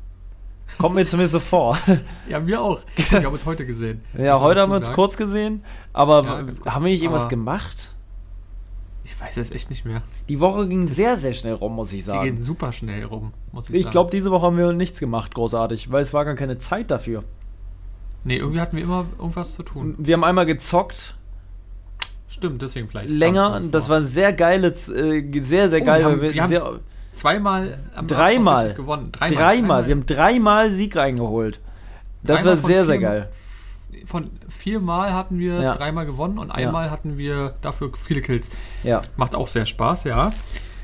[0.77, 1.77] Kommt mir zumindest so vor.
[2.29, 2.79] Ja, wir auch.
[3.09, 4.01] Wir haben uns heute gesehen.
[4.17, 4.95] Ja, heute haben wir uns sagen.
[4.95, 6.65] kurz gesehen, aber Ja, kurz.
[6.65, 7.89] haben wir nicht irgendwas Aber- gemacht?
[9.05, 10.01] Ich weiß es echt nicht mehr.
[10.29, 12.41] Die Woche ging sehr, sehr schnell rum, muss ich Die gehen sagen.
[12.41, 13.91] super schnell rum, muss ich, Ich sagen.
[13.91, 17.23] glaube, diese Woche haben wir nichts gemacht, großartig, weil es war gar keine Zeit dafür.
[18.23, 19.95] Nee, irgendwie hatten wir immer irgendwas zu tun.
[19.97, 21.15] Wir haben einmal gezockt,
[22.29, 23.09] Stimmt, deswegen vielleicht.
[23.11, 25.99] länger, mir das war sehr geil, äh, sehr, sehr Oh, geil.
[25.99, 26.79] wir haben- wir haben sehr,
[27.13, 28.73] Zweimal am Dreimal.
[28.73, 29.11] Gewonnen.
[29.11, 29.35] Dreimal.
[29.37, 31.59] dreimal, wir haben dreimal Sieg reingeholt.
[32.23, 33.29] Das Dreimal war sehr, sehr geil.
[34.05, 35.71] Von viermal hatten wir Ja.
[35.73, 38.49] dreimal gewonnen und einmal hatten wir dafür viele Kills.
[38.83, 39.01] Ja.
[39.17, 40.31] Macht auch sehr Spaß, ja.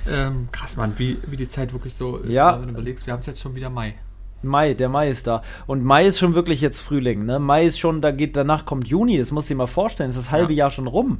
[0.10, 2.54] Ähm, krass, Mann, wie, wie die Zeit wirklich so ist, Ja.
[2.60, 3.96] wenn du überlegst, wir haben es jetzt schon wieder Mai.
[4.42, 5.42] Mai, der Mai ist da.
[5.68, 7.39] Und Mai ist schon wirklich jetzt Frühling, ne?
[7.39, 10.18] Mai ist schon, da geht, danach kommt Juni, das musst du dir mal vorstellen, ist
[10.18, 10.60] das halbe Ja.
[10.60, 11.20] Jahr schon rum.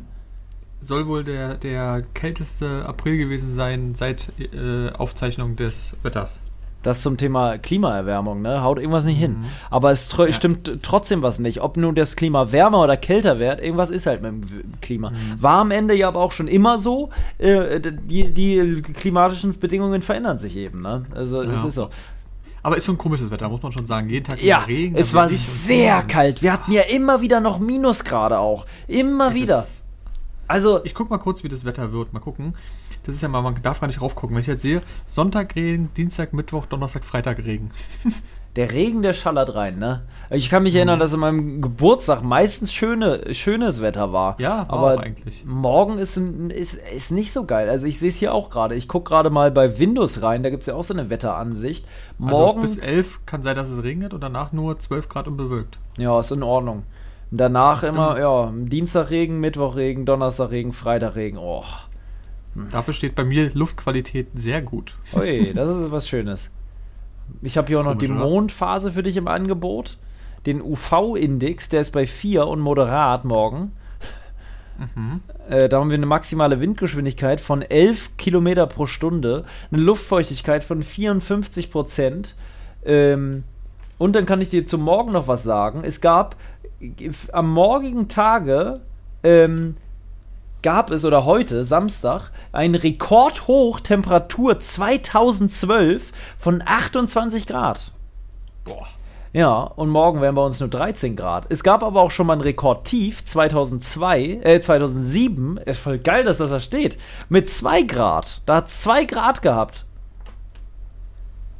[0.82, 6.42] Soll wohl der, der kälteste April gewesen sein seit äh, Aufzeichnung des Wetters.
[6.82, 8.63] Das zum Thema Klimaerwärmung, ne?
[8.63, 9.39] Haut irgendwas nicht hin.
[9.39, 9.46] Mhm.
[9.70, 10.32] Aber es tro- Ja.
[10.32, 11.60] stimmt trotzdem was nicht.
[11.62, 15.10] Ob nun das Klima wärmer oder kälter wird, irgendwas ist halt mit dem Klima.
[15.10, 15.15] Mhm.
[15.42, 17.10] War am Ende ja aber auch schon immer so.
[17.38, 21.06] Äh, die, die klimatischen Bedingungen verändern sich eben, ne?
[21.13, 21.68] Also es Ja.
[21.68, 21.89] ist so.
[22.63, 24.08] Aber ist schon komisches Wetter, muss man schon sagen.
[24.10, 24.96] Jeden Tag Ja, Regen.
[24.96, 26.42] es war sehr kalt.
[26.42, 28.65] Wir hatten ja immer wieder noch Minusgrade auch.
[28.88, 29.60] Immer Es wieder.
[29.60, 29.86] ist-
[30.49, 32.12] Also, Ich guck mal kurz, wie das Wetter wird.
[32.12, 32.55] Mal gucken.
[33.05, 34.35] Das ist ja mal, man darf gar nicht raufgucken.
[34.35, 37.69] Wenn ich jetzt sehe, Sonntag Regen, Dienstag, Mittwoch, Donnerstag, Freitag Regen.
[38.55, 40.01] der Regen, der schallert rein, ne?
[40.31, 40.99] Ich kann mich erinnern, Mhm.
[41.01, 44.35] dass in meinem Geburtstag meistens schöne, schönes Wetter war.
[44.39, 45.45] Ja, war aber auch eigentlich.
[45.45, 47.69] morgen ist, ist, ist nicht so geil.
[47.69, 48.75] Also ich sehe es hier auch gerade.
[48.75, 51.85] Ich gucke gerade mal bei Windows rein, da gibt es ja auch so eine Wetteransicht.
[52.17, 55.38] Morgen, Also bis 11 kann sein, dass es regnet und danach nur 12 Grad und
[55.38, 55.77] bewölkt.
[55.97, 56.83] ja, ist in Ordnung.
[57.32, 61.38] Und danach immer, ja, Dienstag Regen, Mittwoch Regen, Donnerstag Regen, Freitag Regen.
[61.38, 61.63] Oh,
[62.72, 64.96] Dafür steht bei mir Luftqualität sehr gut.
[65.13, 66.52] ui, das ist was Schönes.
[67.42, 68.30] Ich habe hier auch noch die komisch, oder?
[68.30, 69.98] Mondphase für dich im Angebot.
[70.46, 73.74] Den UV-Index, der ist bei 4 und moderat morgen.
[74.96, 75.22] Mhm.
[75.50, 80.82] Äh, da haben wir eine maximale Windgeschwindigkeit von 11 Kilometer pro Stunde, eine Luftfeuchtigkeit von
[80.82, 82.36] 54 Prozent.
[82.86, 83.44] Ähm,
[83.99, 85.83] und dann kann ich dir zum Morgen noch was sagen.
[85.83, 86.35] Es gab
[87.31, 88.81] am morgigen Tage
[89.21, 89.75] ähm,
[90.62, 97.91] gab es oder heute Samstag ein Rekordhoch Temperatur 2012 von 28 Grad.
[98.65, 98.88] Boah.
[99.31, 101.45] Ja, und morgen wären bei uns nur 13 Grad.
[101.49, 105.57] Es gab aber auch schon mal ein Rekordtief 2002, äh, 2007.
[105.57, 106.97] Ist voll geil, dass das da steht.
[107.29, 108.41] Mit 2 Grad.
[108.47, 109.85] Da hat 2 Grad gehabt.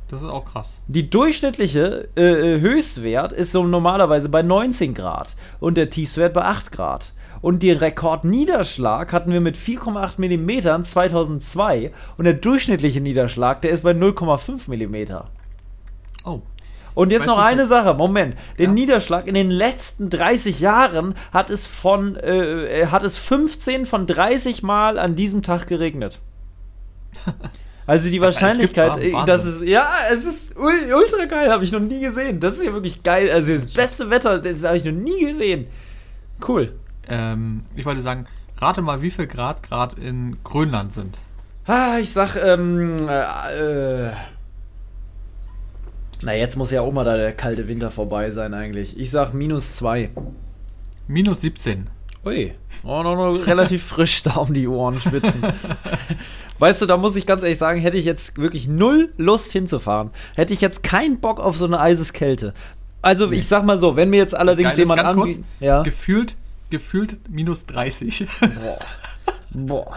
[0.10, 0.82] Das ist auch krass.
[0.88, 6.42] Die durchschnittliche äh, äh, Höchstwert ist so normalerweise bei 19 Grad und der Tiefstwert bei
[6.42, 7.14] 8 Grad.
[7.42, 13.84] Und den Rekordniederschlag hatten wir mit 4,8 Millimetern 2002 und der durchschnittliche Niederschlag, der ist
[13.84, 15.30] bei 0,5 Millimeter.
[16.26, 16.42] Oh.
[16.96, 18.36] Und jetzt Weißt noch eine Sache, Moment.
[18.58, 18.74] Den Ja.
[18.74, 24.08] Niederschlag in den letzten 30 Jahren hat es von äh, äh, hat es 15 von
[24.08, 26.20] 30 Mal an diesem Tag geregnet.
[27.90, 29.24] Also die gibt, Wahrscheinlichkeit, wa?
[29.24, 32.40] äh, dass es ja, es ist ul- ultra geil, habe ich noch nie gesehen.
[32.40, 33.30] Das ist ja wirklich geil.
[33.32, 35.66] Also das beste Wetter, das habe ich noch nie gesehen.
[36.48, 36.74] Cool.
[37.08, 38.26] Ähm, ich wollte sagen,
[38.60, 41.18] rate mal, wie viel Grad Grad in Grönland sind.
[41.66, 44.12] Ah, ich sag, ähm, äh, äh,
[46.22, 49.00] na jetzt muss ja auch mal da der kalte Winter vorbei sein eigentlich.
[49.00, 50.10] Ich sag minus zwei.
[51.08, 51.88] Minus 17.
[52.26, 52.54] Ui,
[52.84, 55.42] oh, noch, noch relativ frisch da um die Ohren schwitzen.
[56.60, 60.12] weißt du, da muss ich ganz ehrlich sagen, hätte ich jetzt wirklich null Lust hinzufahren.
[60.36, 62.54] Hätte ich jetzt keinen Bock auf so eine Eiseskälte.
[63.02, 63.38] Also, Nee.
[63.38, 65.46] ich sag mal so, wenn mir jetzt allerdings jemand ganz kurz, anbietet.
[65.62, 65.84] Ja.
[65.84, 66.36] Gefühlt,
[66.70, 68.28] gefühlt minus 30.
[69.54, 69.88] Boah.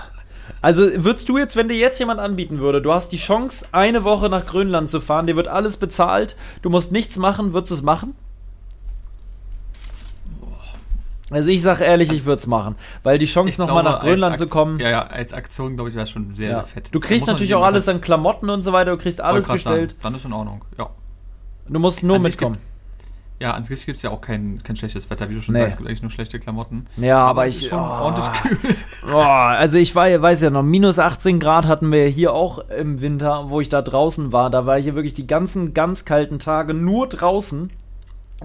[0.61, 4.05] Also würdest du jetzt, wenn dir jetzt jemand anbieten würde, du hast die Chance, eine
[4.05, 7.75] Woche nach Grönland zu fahren, dir wird alles bezahlt, du musst nichts machen, würdest du
[7.75, 8.15] es machen?
[11.33, 14.47] Also ich sag ehrlich, ich würde es machen, weil die Chance nochmal nach Grönland zu
[14.47, 14.79] kommen.
[14.79, 16.57] Ja, ja, als Aktion, glaube ich, wäre es schon sehr, Ja.
[16.57, 16.89] sehr fett.
[16.93, 19.91] Du kriegst natürlich auch alles an Klamotten und so weiter, du kriegst alles gestellt.
[19.93, 20.91] Sagen, dann ist in Ordnung, ja.
[21.69, 22.59] Du musst nur An mitkommen.
[23.39, 25.61] Ja, an sich gibt es ja auch kein, kein schlechtes Wetter, wie du schon Nee.
[25.63, 26.87] sagst, es gibt eigentlich nur schlechte Klamotten.
[26.97, 27.63] Ja, aber, es ich.
[27.65, 27.83] ist schon oh.
[27.83, 28.77] ordentlich kühl.
[29.11, 33.01] Boah, also ich war, weiß ja noch, minus 18 Grad hatten wir hier auch im
[33.01, 34.49] Winter, wo ich da draußen war.
[34.49, 37.71] Da war ich ja wirklich die ganzen ganz kalten Tage nur draußen.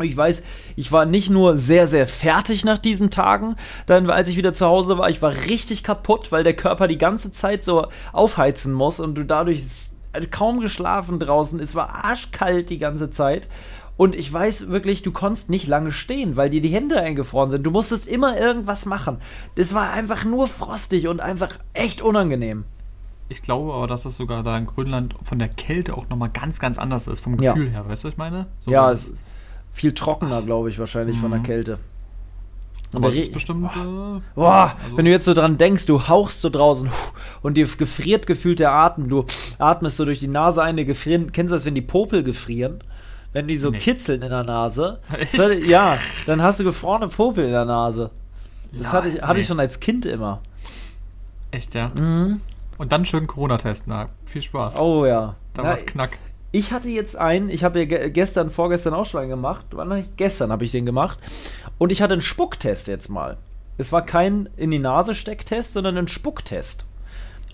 [0.05, 0.43] Ich weiß,
[0.75, 3.55] ich war nicht nur sehr, sehr fertig nach diesen Tagen,
[3.85, 6.97] dann, als ich wieder zu Hause war, ich war richtig kaputt, weil der Körper die
[6.97, 9.91] ganze Zeit so aufheizen muss und du dadurch s-
[10.31, 11.59] kaum geschlafen draußen.
[11.59, 13.47] Es war arschkalt die ganze Zeit.
[13.97, 17.63] Und ich weiß wirklich, du konntest nicht lange stehen, weil dir die Hände eingefroren sind.
[17.63, 19.17] Du musstest immer irgendwas machen.
[19.55, 22.65] Das war einfach nur frostig und einfach echt unangenehm.
[23.29, 26.59] Ich glaube aber, dass es sogar da in Grönland von der Kälte auch nochmal ganz,
[26.59, 27.53] ganz anders ist, vom Ja.
[27.53, 27.85] Gefühl her.
[27.89, 28.45] Weißt du, was ich meine?
[28.59, 29.17] So, ja, das- es ist
[29.77, 31.43] viel trockener, glaube ich, wahrscheinlich von der Mhm.
[31.43, 31.77] Kälte.
[32.93, 33.75] Aber es ist bestimmt.
[33.75, 36.89] Äh, Boah, also- wenn du jetzt so dran denkst, du hauchst so draußen
[37.43, 39.07] und dir gefriert gefühlt der Atem.
[39.09, 39.25] Du
[39.59, 41.31] atmest so durch die Nase ein, dir gefrieren.
[41.31, 42.79] Kennst du das, wenn die Popel gefrieren?
[43.33, 43.77] Wenn die so Nee.
[43.77, 44.99] kitzeln in der Nase.
[45.35, 48.09] Das Ja, dann hast du gefrorene Popel in der Nase.
[48.71, 49.47] Das Ja, hatte, ich, hatte ich nee.
[49.49, 50.39] schon als Kind immer.
[51.51, 51.91] Echt, ja.
[51.99, 52.41] Mhm.
[52.77, 53.83] Und dann schön Corona-Test.
[53.87, 54.77] Na, viel Spaß.
[54.79, 55.35] Oh ja.
[55.53, 56.17] da Na, war's knack.
[56.51, 59.65] Ich hatte jetzt einen, ich habe ja ge gestern, vorgestern auch schon einen gemacht.
[59.71, 61.19] Wann hab ich- Gestern habe ich den gemacht.
[61.77, 63.37] Und ich hatte einen Spucktest jetzt mal.
[63.77, 66.85] Es war kein in die Nase Stecktest, sondern ein Spucktest.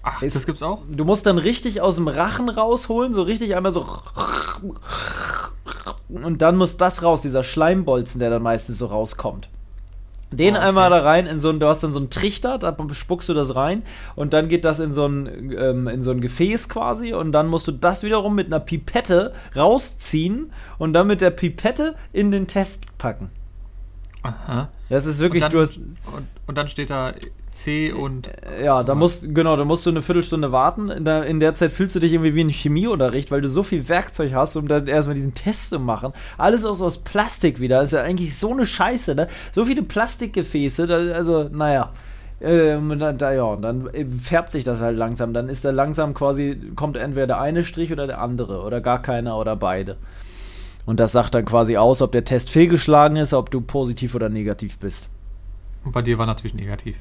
[0.04, 0.84] Ach, Ist- das gibt's auch?
[0.90, 3.86] Du musst dann richtig aus dem Rachen rausholen, so richtig einmal so.
[6.10, 9.50] Und dann muss das raus, dieser Schleimbolzen, der dann meistens so rauskommt.
[10.38, 10.68] Den Oh, okay.
[10.68, 13.34] einmal da rein in so ein, du hast dann so einen Trichter, da spuckst du
[13.34, 13.84] das rein
[14.16, 17.48] und dann geht das in so ein, ähm, in so ein Gefäß quasi und dann
[17.48, 22.48] musst du das wiederum mit einer Pipette rausziehen und dann mit der Pipette in den
[22.48, 23.30] Test packen.
[24.24, 24.70] Aha.
[24.90, 27.12] Das ist wirklich, und, du dann, hast, und, und dann steht da
[27.54, 28.32] C und.
[28.62, 30.90] Ja, da musst, genau, da musst du eine Viertelstunde warten.
[30.90, 33.64] In der, in der Zeit fühlst du dich irgendwie wie ein Chemieunterricht, weil du so
[33.64, 36.14] viel Werkzeug hast, um dann erstmal diesen Test zu machen.
[36.38, 37.78] Alles aus, aus Plastik wieder.
[37.80, 39.28] Das ist ja eigentlich so eine Scheiße, ne?
[39.52, 41.92] So viele Plastikgefäße, da, also, naja.
[42.42, 45.34] Ähm, dann, da, ja, dann äh, färbt sich das halt langsam.
[45.34, 48.62] Dann ist da langsam quasi, kommt entweder der eine Strich oder der andere.
[48.64, 49.98] Oder gar keiner oder beide.
[50.86, 54.28] Und das sagt dann quasi aus, ob der Test fehlgeschlagen ist, ob du positiv oder
[54.28, 55.10] negativ bist.
[55.86, 56.98] Und bei dir war natürlich negativ.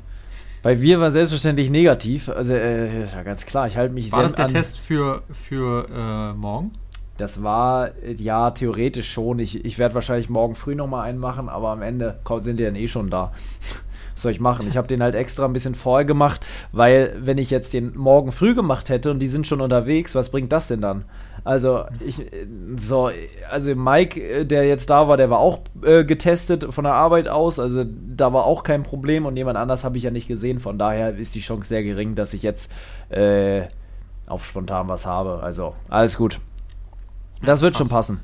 [0.63, 2.29] Bei mir war selbstverständlich negativ.
[2.29, 4.51] Also, äh, ist ja ganz klar, ich halte mich War sehr das der an.
[4.53, 6.71] Test für, für äh, morgen?
[7.17, 9.39] Das war, äh, ja, theoretisch schon.
[9.41, 12.77] Ich, ich werde wahrscheinlich morgen früh nochmal einen machen, aber am Ende sind die dann
[12.77, 13.33] eh schon da.
[14.15, 14.69] Was soll ich machen?
[14.69, 18.31] Ich habe den halt extra ein bisschen vorher gemacht, weil, wenn ich jetzt den morgen
[18.31, 21.07] früh gemacht hätte und die sind schon unterwegs, was bringt das denn dann?
[21.45, 22.25] Also, ich,
[22.77, 23.11] so,
[23.51, 27.27] also Mike, äh, der jetzt da war, der war auch äh, getestet von der Arbeit
[27.27, 30.61] aus, also da war auch kein Problem und jemand anders habe ich ja nicht gesehen,
[30.61, 32.73] von daher ist die Chance sehr gering, dass ich jetzt
[33.09, 33.63] äh,
[34.29, 35.43] auf spontan was habe.
[35.43, 36.39] Also, alles gut.
[37.43, 38.09] Das wird schon krass.
[38.09, 38.21] passen.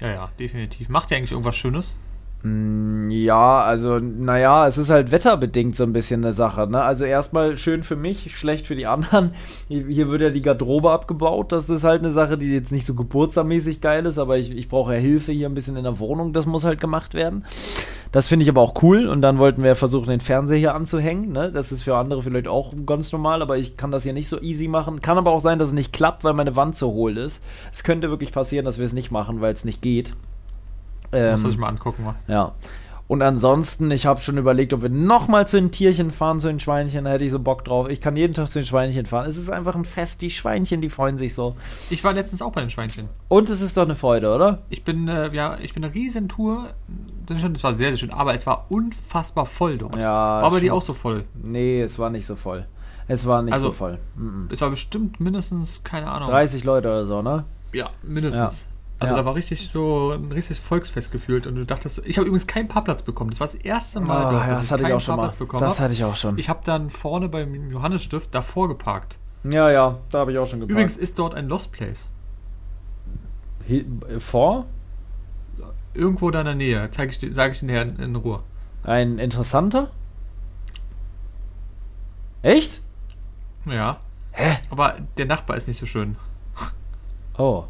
[0.00, 0.88] Ja, ja, definitiv.
[0.88, 1.96] Macht ihr eigentlich irgendwas Schönes?
[2.42, 6.68] Mm, Ja, also, naja, es ist halt wetterbedingt so ein bisschen eine Sache.
[6.70, 6.80] Ne?
[6.80, 9.32] Also erstmal schön für mich, schlecht für die anderen.
[9.68, 11.52] Hier, wird ja die Garderobe abgebaut.
[11.52, 14.68] Das ist halt eine Sache, die jetzt nicht so geburtstagsmäßig geil ist, aber ich, ich
[14.68, 16.32] brauche ja Hilfe hier ein bisschen in der Wohnung.
[16.32, 17.44] Das muss halt gemacht werden.
[18.12, 19.08] Das finde ich aber auch cool.
[19.08, 21.32] Und dann wollten wir versuchen, den Fernseher hier anzuhängen.
[21.32, 21.50] Ne?
[21.52, 24.40] Das ist für andere vielleicht auch ganz normal, aber ich kann das hier nicht so
[24.40, 25.02] easy machen.
[25.02, 27.42] Kann aber auch sein, dass es nicht klappt, weil meine Wand zu hohl ist.
[27.72, 30.14] Es könnte wirklich passieren, dass wir es nicht machen, weil es nicht geht.
[31.10, 32.04] Muss Ähm, man sich mal angucken.
[32.04, 32.14] Mal.
[32.26, 32.52] ja.
[33.06, 36.60] Und ansonsten, ich habe schon überlegt, ob wir nochmal zu den Tierchen fahren, zu den
[36.60, 37.88] Schweinchen, da hätte ich so Bock drauf.
[37.88, 39.26] Ich kann jeden Tag zu den Schweinchen fahren.
[39.26, 41.56] Es ist einfach ein Fest, die Schweinchen, die freuen sich so.
[41.88, 43.08] Ich war letztens auch bei den Schweinchen.
[43.28, 44.58] Und es ist doch eine Freude, oder?
[44.68, 46.66] Ich bin, äh, ja, ich bin eine Riesentour.
[47.24, 49.96] Das war sehr, sehr schön, aber es war unfassbar voll dort.
[49.98, 50.72] Ja, war bei dir stimmt.
[50.72, 51.24] auch so voll?
[51.42, 52.66] Nee, es war nicht so voll.
[53.06, 53.98] Es war nicht Also- so voll.
[54.16, 54.48] Mhm.
[54.52, 56.28] Es war bestimmt mindestens, keine Ahnung.
[56.28, 57.46] 30 Leute oder so, ne?
[57.72, 58.68] Ja, mindestens.
[59.00, 59.20] Also Ja.
[59.20, 62.66] da war richtig so ein richtiges Volksfest gefühlt und du dachtest, ich habe übrigens keinen
[62.66, 63.30] Parkplatz bekommen.
[63.30, 65.16] Das war das erste Mal Ah, dort, ja, dass das hatte ich keinen auch schon
[65.16, 65.22] mal.
[65.22, 66.36] Parkplatz bekommen Das hatte ich auch schon.
[66.38, 69.18] Ich habe dann vorne beim Johannesstift davor geparkt.
[69.44, 70.72] Ja, ja, da habe ich auch schon geparkt.
[70.72, 72.08] Übrigens ist dort ein Lost Place.
[73.68, 73.84] Äh,
[74.18, 74.66] vor?
[75.94, 76.84] Irgendwo da in der Nähe.
[76.90, 78.42] Ich sage ich dir in, in Ruhe.
[78.82, 79.90] Ein interessanter?
[82.42, 82.80] Echt?
[83.64, 84.00] Ja.
[84.32, 84.56] Hä?
[84.70, 86.16] Aber der Nachbar ist nicht so schön.
[87.36, 87.64] Oh.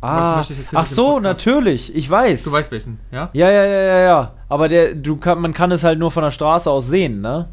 [0.00, 0.42] Ah,
[0.74, 1.94] ach so, natürlich.
[1.94, 2.44] Ich weiß.
[2.44, 3.28] Du weißt welchen, ja?
[3.32, 4.32] Ja, ja, ja, ja, ja.
[4.48, 7.48] Aber der, du kann, man kann es halt nur von der Straße aus sehen, ne?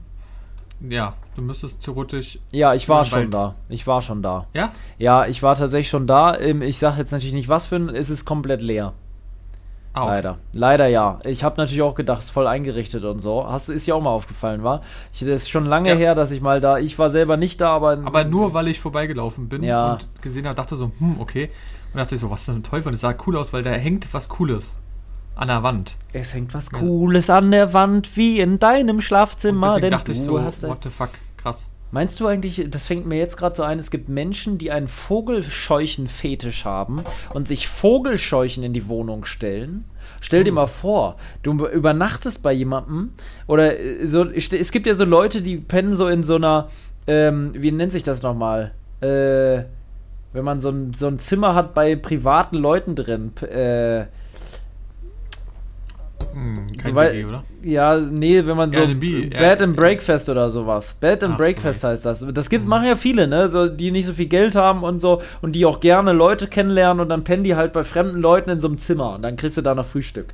[0.87, 2.39] Ja, du müsstest theoretisch.
[2.51, 3.33] Ja, ich war schon Wald.
[3.33, 3.55] da.
[3.69, 4.47] Ich war schon da.
[4.53, 4.71] Ja?
[4.97, 6.37] Ja, ich war tatsächlich schon da.
[6.37, 7.89] Ähm, Ich sag jetzt natürlich nicht was für ein.
[7.89, 8.93] Es ist komplett leer.
[9.93, 10.11] Ah, okay.
[10.13, 10.37] Leider.
[10.53, 11.19] Leider ja.
[11.25, 13.45] Ich habe natürlich auch gedacht, es ist voll eingerichtet und so.
[13.45, 14.79] Hast du, ist ja auch mal aufgefallen, war?
[15.11, 15.95] Ich, das ist schon lange Ja.
[15.95, 16.77] her, dass ich mal da.
[16.79, 17.99] Ich war selber nicht da, aber.
[18.05, 19.93] Aber nur weil ich vorbeigelaufen bin Ja.
[19.93, 21.49] und gesehen habe, dachte so, hm, okay.
[21.93, 22.89] Und dachte ich so, was ist denn Teufel?
[22.89, 24.75] Und es sah cool aus, weil da hängt was Cooles
[25.35, 25.97] an der Wand.
[26.13, 29.67] Es hängt was Cooles an der Wand, wie in deinem Und Schlafzimmer.
[29.67, 30.63] deswegen Denn dachte ich so, hast.
[30.63, 31.69] what the fuck, krass.
[31.93, 34.87] Meinst du eigentlich, das fängt mir jetzt gerade so ein, es gibt Menschen, die einen
[34.87, 39.83] Vogelscheuchen-Fetisch haben und sich Vogelscheuchen in die Wohnung stellen?
[40.21, 43.11] Stell dir mal vor, du übernachtest bei jemandem
[43.45, 46.69] oder äh, so, es gibt ja so Leute, die pennen so in so einer,
[47.07, 48.71] ähm, wie nennt sich das nochmal?
[49.01, 49.65] Äh,
[50.33, 53.31] wenn man so ein, so ein Zimmer hat bei privaten Leuten drin.
[53.41, 54.05] Äh,
[56.33, 57.43] Hm, kein Weil- WG, oder?
[57.63, 60.93] ja, nee, wenn man so Airbnb, Bed and Breakfast oder sowas.
[60.93, 62.25] Bed and Ach, Breakfast heißt das.
[62.33, 62.69] Das gibt Mhm.
[62.69, 65.65] machen ja viele, ne, so die nicht so viel Geld haben und so und die
[65.65, 68.77] auch gerne Leute kennenlernen und dann pennen die halt bei fremden Leuten in so einem
[68.77, 70.27] Zimmer und dann kriegst du da noch Frühstück.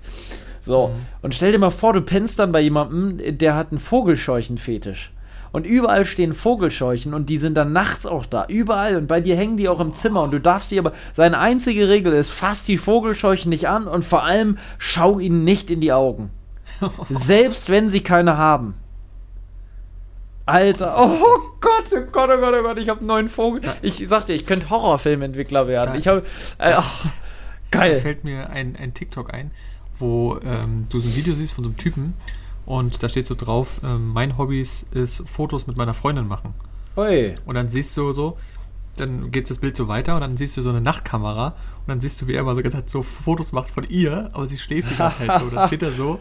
[0.61, 0.91] So, Mhm.
[1.23, 5.11] und stell dir mal vor, du pennst dann bei jemandem, der hat einen Vogelscheuchen-Fetisch.
[5.51, 8.45] Und überall stehen Vogelscheuchen und die sind dann nachts auch da.
[8.47, 8.95] Überall.
[8.97, 10.23] Und bei dir hängen die auch im Zimmer.
[10.23, 10.91] Und du darfst sie aber.
[11.13, 15.69] Seine einzige Regel ist, fass die Vogelscheuchen nicht an und vor allem schau ihnen nicht
[15.71, 16.29] in die Augen.
[17.09, 18.75] Selbst wenn sie keine haben.
[20.45, 23.61] Alter, oh Gott, oh Gott, oh Gott, oh Gott, ich habe einen neuen Vogel.
[23.81, 25.95] Ich sag dir, ich könnte Horrorfilmentwickler werden.
[25.95, 26.23] Ich habe.
[26.57, 26.83] Äh, Da
[27.69, 27.97] geil.
[27.97, 29.51] fällt mir ein, ein TikTok ein,
[29.99, 32.13] wo ähm, du so ein Video siehst von so einem Typen
[32.67, 34.85] und da steht so drauf, ähm, mein Hobby ist,
[35.25, 36.53] Fotos mit meiner Freundin machen.
[36.95, 37.33] Ui.
[37.45, 38.37] Und dann siehst du so,
[38.97, 41.99] dann geht das Bild so weiter und dann siehst du so eine Nachtkamera und dann
[42.01, 44.91] siehst du, wie er mal so, ganz so Fotos macht von ihr, aber sie schläft
[44.91, 45.49] die ganze Zeit so.
[45.49, 46.19] Dann steht er so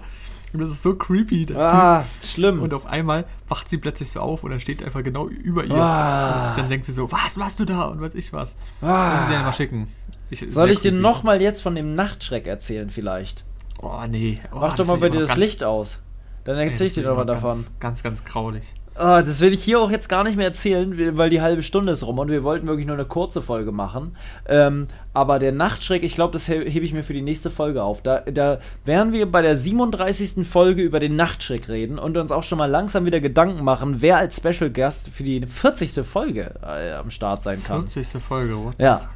[0.52, 2.30] und das ist so creepy, der Ah, Typ.
[2.30, 2.62] schlimm.
[2.62, 5.74] Und auf einmal wacht sie plötzlich so auf und dann steht einfach genau über ihr.
[5.74, 6.50] Ah.
[6.50, 7.84] Und dann denkt sie so, was machst du da?
[7.84, 8.56] Und weiß ich was.
[8.82, 9.12] Ah.
[9.14, 9.88] Muss ich dir mal schicken.
[10.30, 13.44] Ich, Soll ich dir nochmal jetzt von dem Nachtschreck erzählen vielleicht?
[13.80, 14.40] Oh, nee.
[14.52, 16.00] Oh, Mach doch mal bei dir das Licht aus.
[16.46, 17.50] Dann erzähl ich dir doch mal davon.
[17.50, 18.72] Ganz, ganz, ganz graulich.
[18.98, 21.92] Ah, das will ich hier auch jetzt gar nicht mehr erzählen, weil die halbe Stunde
[21.92, 24.16] ist rum und wir wollten wirklich nur eine kurze Folge machen.
[24.48, 27.82] Ähm, aber der Nachtschreck, ich glaube, das he- hebe ich mir für die nächste Folge
[27.82, 28.00] auf.
[28.00, 30.46] Da, da werden wir bei der 37.
[30.48, 34.16] Folge über den Nachtschreck reden und uns auch schon mal langsam wieder Gedanken machen, wer
[34.16, 35.92] als Special Guest für die 40.
[36.06, 37.86] Folge äh, am Start sein kann.
[37.86, 38.22] 40.
[38.22, 38.96] Folge, what Ja.
[38.96, 39.10] the fuck?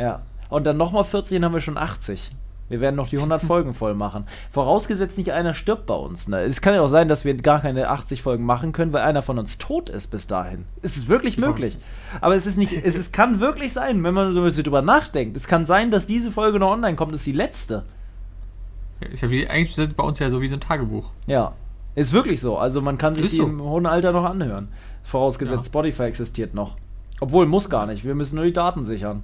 [0.00, 0.22] Ja.
[0.48, 2.30] Und dann nochmal 40, dann haben wir schon 80.
[2.68, 4.26] Wir werden noch die 100 Folgen voll machen.
[4.50, 6.28] Vorausgesetzt nicht einer stirbt bei uns.
[6.28, 6.42] Ne?
[6.42, 9.22] Es kann ja auch sein, dass wir gar keine 80 Folgen machen können, weil einer
[9.22, 10.64] von uns tot ist bis dahin.
[10.82, 11.78] Es ist wirklich möglich.
[12.20, 14.82] Aber es ist nicht, es ist, kann wirklich sein, wenn man so ein bisschen drüber
[14.82, 15.36] nachdenkt.
[15.36, 17.84] Es kann sein, dass diese Folge noch online kommt, ist die letzte.
[19.00, 21.10] Ist ja wie, eigentlich sind bei uns ja so wie so ein Tagebuch.
[21.26, 21.52] Ja.
[21.94, 22.58] Ist wirklich so.
[22.58, 23.44] Also man kann sich Ist die so.
[23.46, 24.68] im hohen Alter noch anhören.
[25.04, 25.66] Vorausgesetzt, Ja.
[25.70, 26.76] Spotify existiert noch.
[27.20, 28.04] Obwohl, muss gar nicht.
[28.04, 29.22] Wir müssen nur die Daten sichern.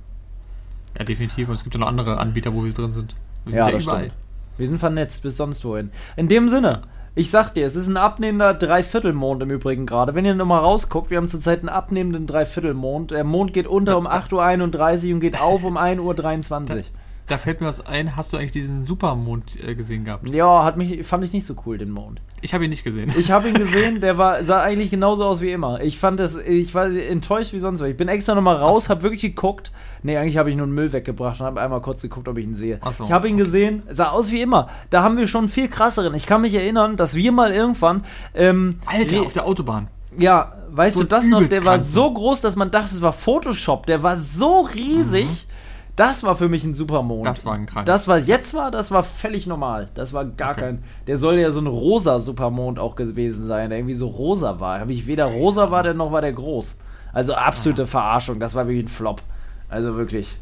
[0.98, 1.48] Ja, definitiv.
[1.48, 3.14] Und es gibt ja noch andere Anbieter, wo wir drin sind.
[3.44, 3.98] Wir Ja, sind ja, das überall.
[4.04, 4.14] stimmt.
[4.56, 5.90] Wir sind vernetzt bis sonst wohin.
[6.16, 6.82] In dem Sinne,
[7.16, 10.14] ich sag dir, es ist ein abnehmender Dreiviertelmond im Übrigen gerade.
[10.14, 13.10] Wenn ihr nochmal rausguckt, wir haben zurzeit einen abnehmenden Dreiviertelmond.
[13.12, 16.82] Der Mond geht unter um 8.31 Uhr und geht auf um 1.23 Uhr.
[17.26, 18.16] Da fällt mir was ein.
[18.16, 20.28] Hast du eigentlich diesen Supermond äh, gesehen gehabt?
[20.28, 22.20] Ja, hat mich, fand ich nicht so cool, den Mond.
[22.42, 23.10] Ich habe ihn nicht gesehen.
[23.18, 25.80] Ich habe ihn gesehen, der war, sah eigentlich genauso aus wie immer.
[25.80, 27.88] Ich fand das, ich war enttäuscht wie sonst was.
[27.88, 29.72] Ich bin extra nochmal raus, habe wirklich geguckt.
[30.02, 32.44] Nee, eigentlich habe ich nur den Müll weggebracht und habe einmal kurz geguckt, ob ich
[32.44, 32.78] ihn sehe.
[32.92, 33.44] So, ich habe ihn okay.
[33.44, 34.68] gesehen, sah aus wie immer.
[34.90, 36.12] Da haben wir schon viel krasseren.
[36.12, 39.88] Ich kann mich erinnern, dass wir mal irgendwann, ähm, Alter, auf der Autobahn.
[40.18, 41.42] ja, weißt So du das noch?
[41.48, 43.86] Der war so groß, dass man dachte, es war Photoshop.
[43.86, 45.24] Der war so riesig.
[45.24, 45.53] Mhm.
[45.96, 47.24] Das war für mich ein Supermond.
[47.24, 47.86] Das war ein krank.
[47.86, 49.88] Das war jetzt war, das war völlig normal.
[49.94, 50.60] Das war gar Okay.
[50.60, 50.84] kein.
[51.06, 54.80] Der soll ja so ein rosa Supermond auch gewesen sein, der irgendwie so rosa war.
[54.80, 56.76] Habe ich weder rosa war der noch war der groß.
[57.12, 58.40] Also absolute Verarschung.
[58.40, 59.22] Das war wirklich ein Flop.
[59.68, 60.36] Also wirklich.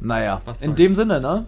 [0.00, 1.46] Naja, Was in dem Sinne, ne?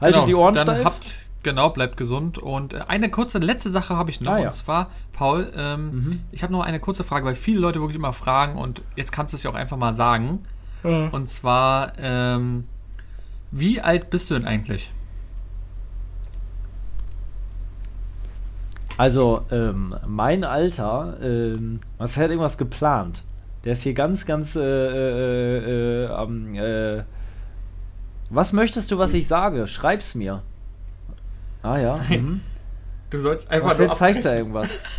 [0.00, 0.84] Haltet Genau, die Ohren dann steif.
[0.84, 2.38] Habt, genau, bleibt gesund.
[2.38, 4.32] Und äh, eine kurze letzte Sache habe ich noch.
[4.32, 4.44] Ah, ja.
[4.46, 6.20] Und zwar, Paul, ähm, Mhm.
[6.32, 9.32] ich habe noch eine kurze Frage, weil viele Leute wirklich immer fragen und jetzt kannst
[9.32, 10.40] du es ja auch einfach mal sagen.
[11.10, 12.64] Und zwar, ähm,
[13.50, 14.92] wie alt bist du denn eigentlich?
[18.98, 23.24] Also, ähm, mein Alter, ähm, was hat irgendwas geplant?
[23.64, 27.02] Der ist hier ganz, ganz, äh, äh, äh, am, äh,
[28.30, 29.66] was möchtest du, was ich sage?
[29.66, 30.42] Schreib's mir.
[31.62, 32.00] Ah ja.
[32.08, 32.40] Mhm.
[33.10, 34.80] Du sollst Was jetzt zeigt da irgendwas?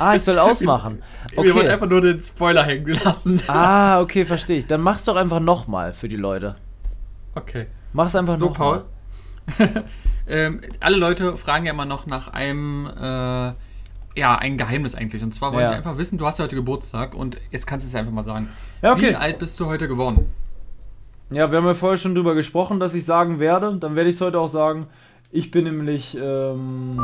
[0.00, 1.02] Ah, ich soll ausmachen.
[1.30, 1.68] Wir wollen Okay.
[1.70, 3.40] einfach nur den Spoiler hängen lassen.
[3.48, 4.66] Ah, okay, verstehe ich.
[4.66, 6.54] Dann mach's doch einfach nochmal für die Leute.
[7.34, 7.66] Okay.
[7.92, 8.84] Mach's einfach So, nochmal.
[9.58, 9.84] Paul.
[10.28, 13.00] ähm, alle Leute fragen ja immer noch nach einem, äh,
[14.20, 15.22] ja, ein Geheimnis eigentlich.
[15.22, 15.70] Und zwar wollte Ja.
[15.72, 18.12] ich einfach wissen, du hast ja heute Geburtstag und jetzt kannst du es ja einfach
[18.12, 18.48] mal sagen.
[18.82, 19.10] Ja, okay.
[19.10, 20.26] Wie alt bist du heute geworden?
[21.30, 23.76] Ja, wir haben ja vorher schon drüber gesprochen, dass ich sagen werde.
[23.76, 24.86] Dann werde ich es heute auch sagen.
[25.30, 26.98] Ich bin nämlich, ähm,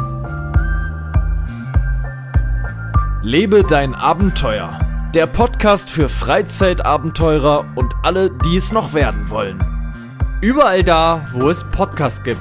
[3.23, 4.79] Lebe dein Abenteuer.
[5.15, 9.63] Der Podcast für Freizeitabenteurer und alle, die es noch werden wollen.
[10.41, 12.41] Überall da, wo es Podcasts gibt.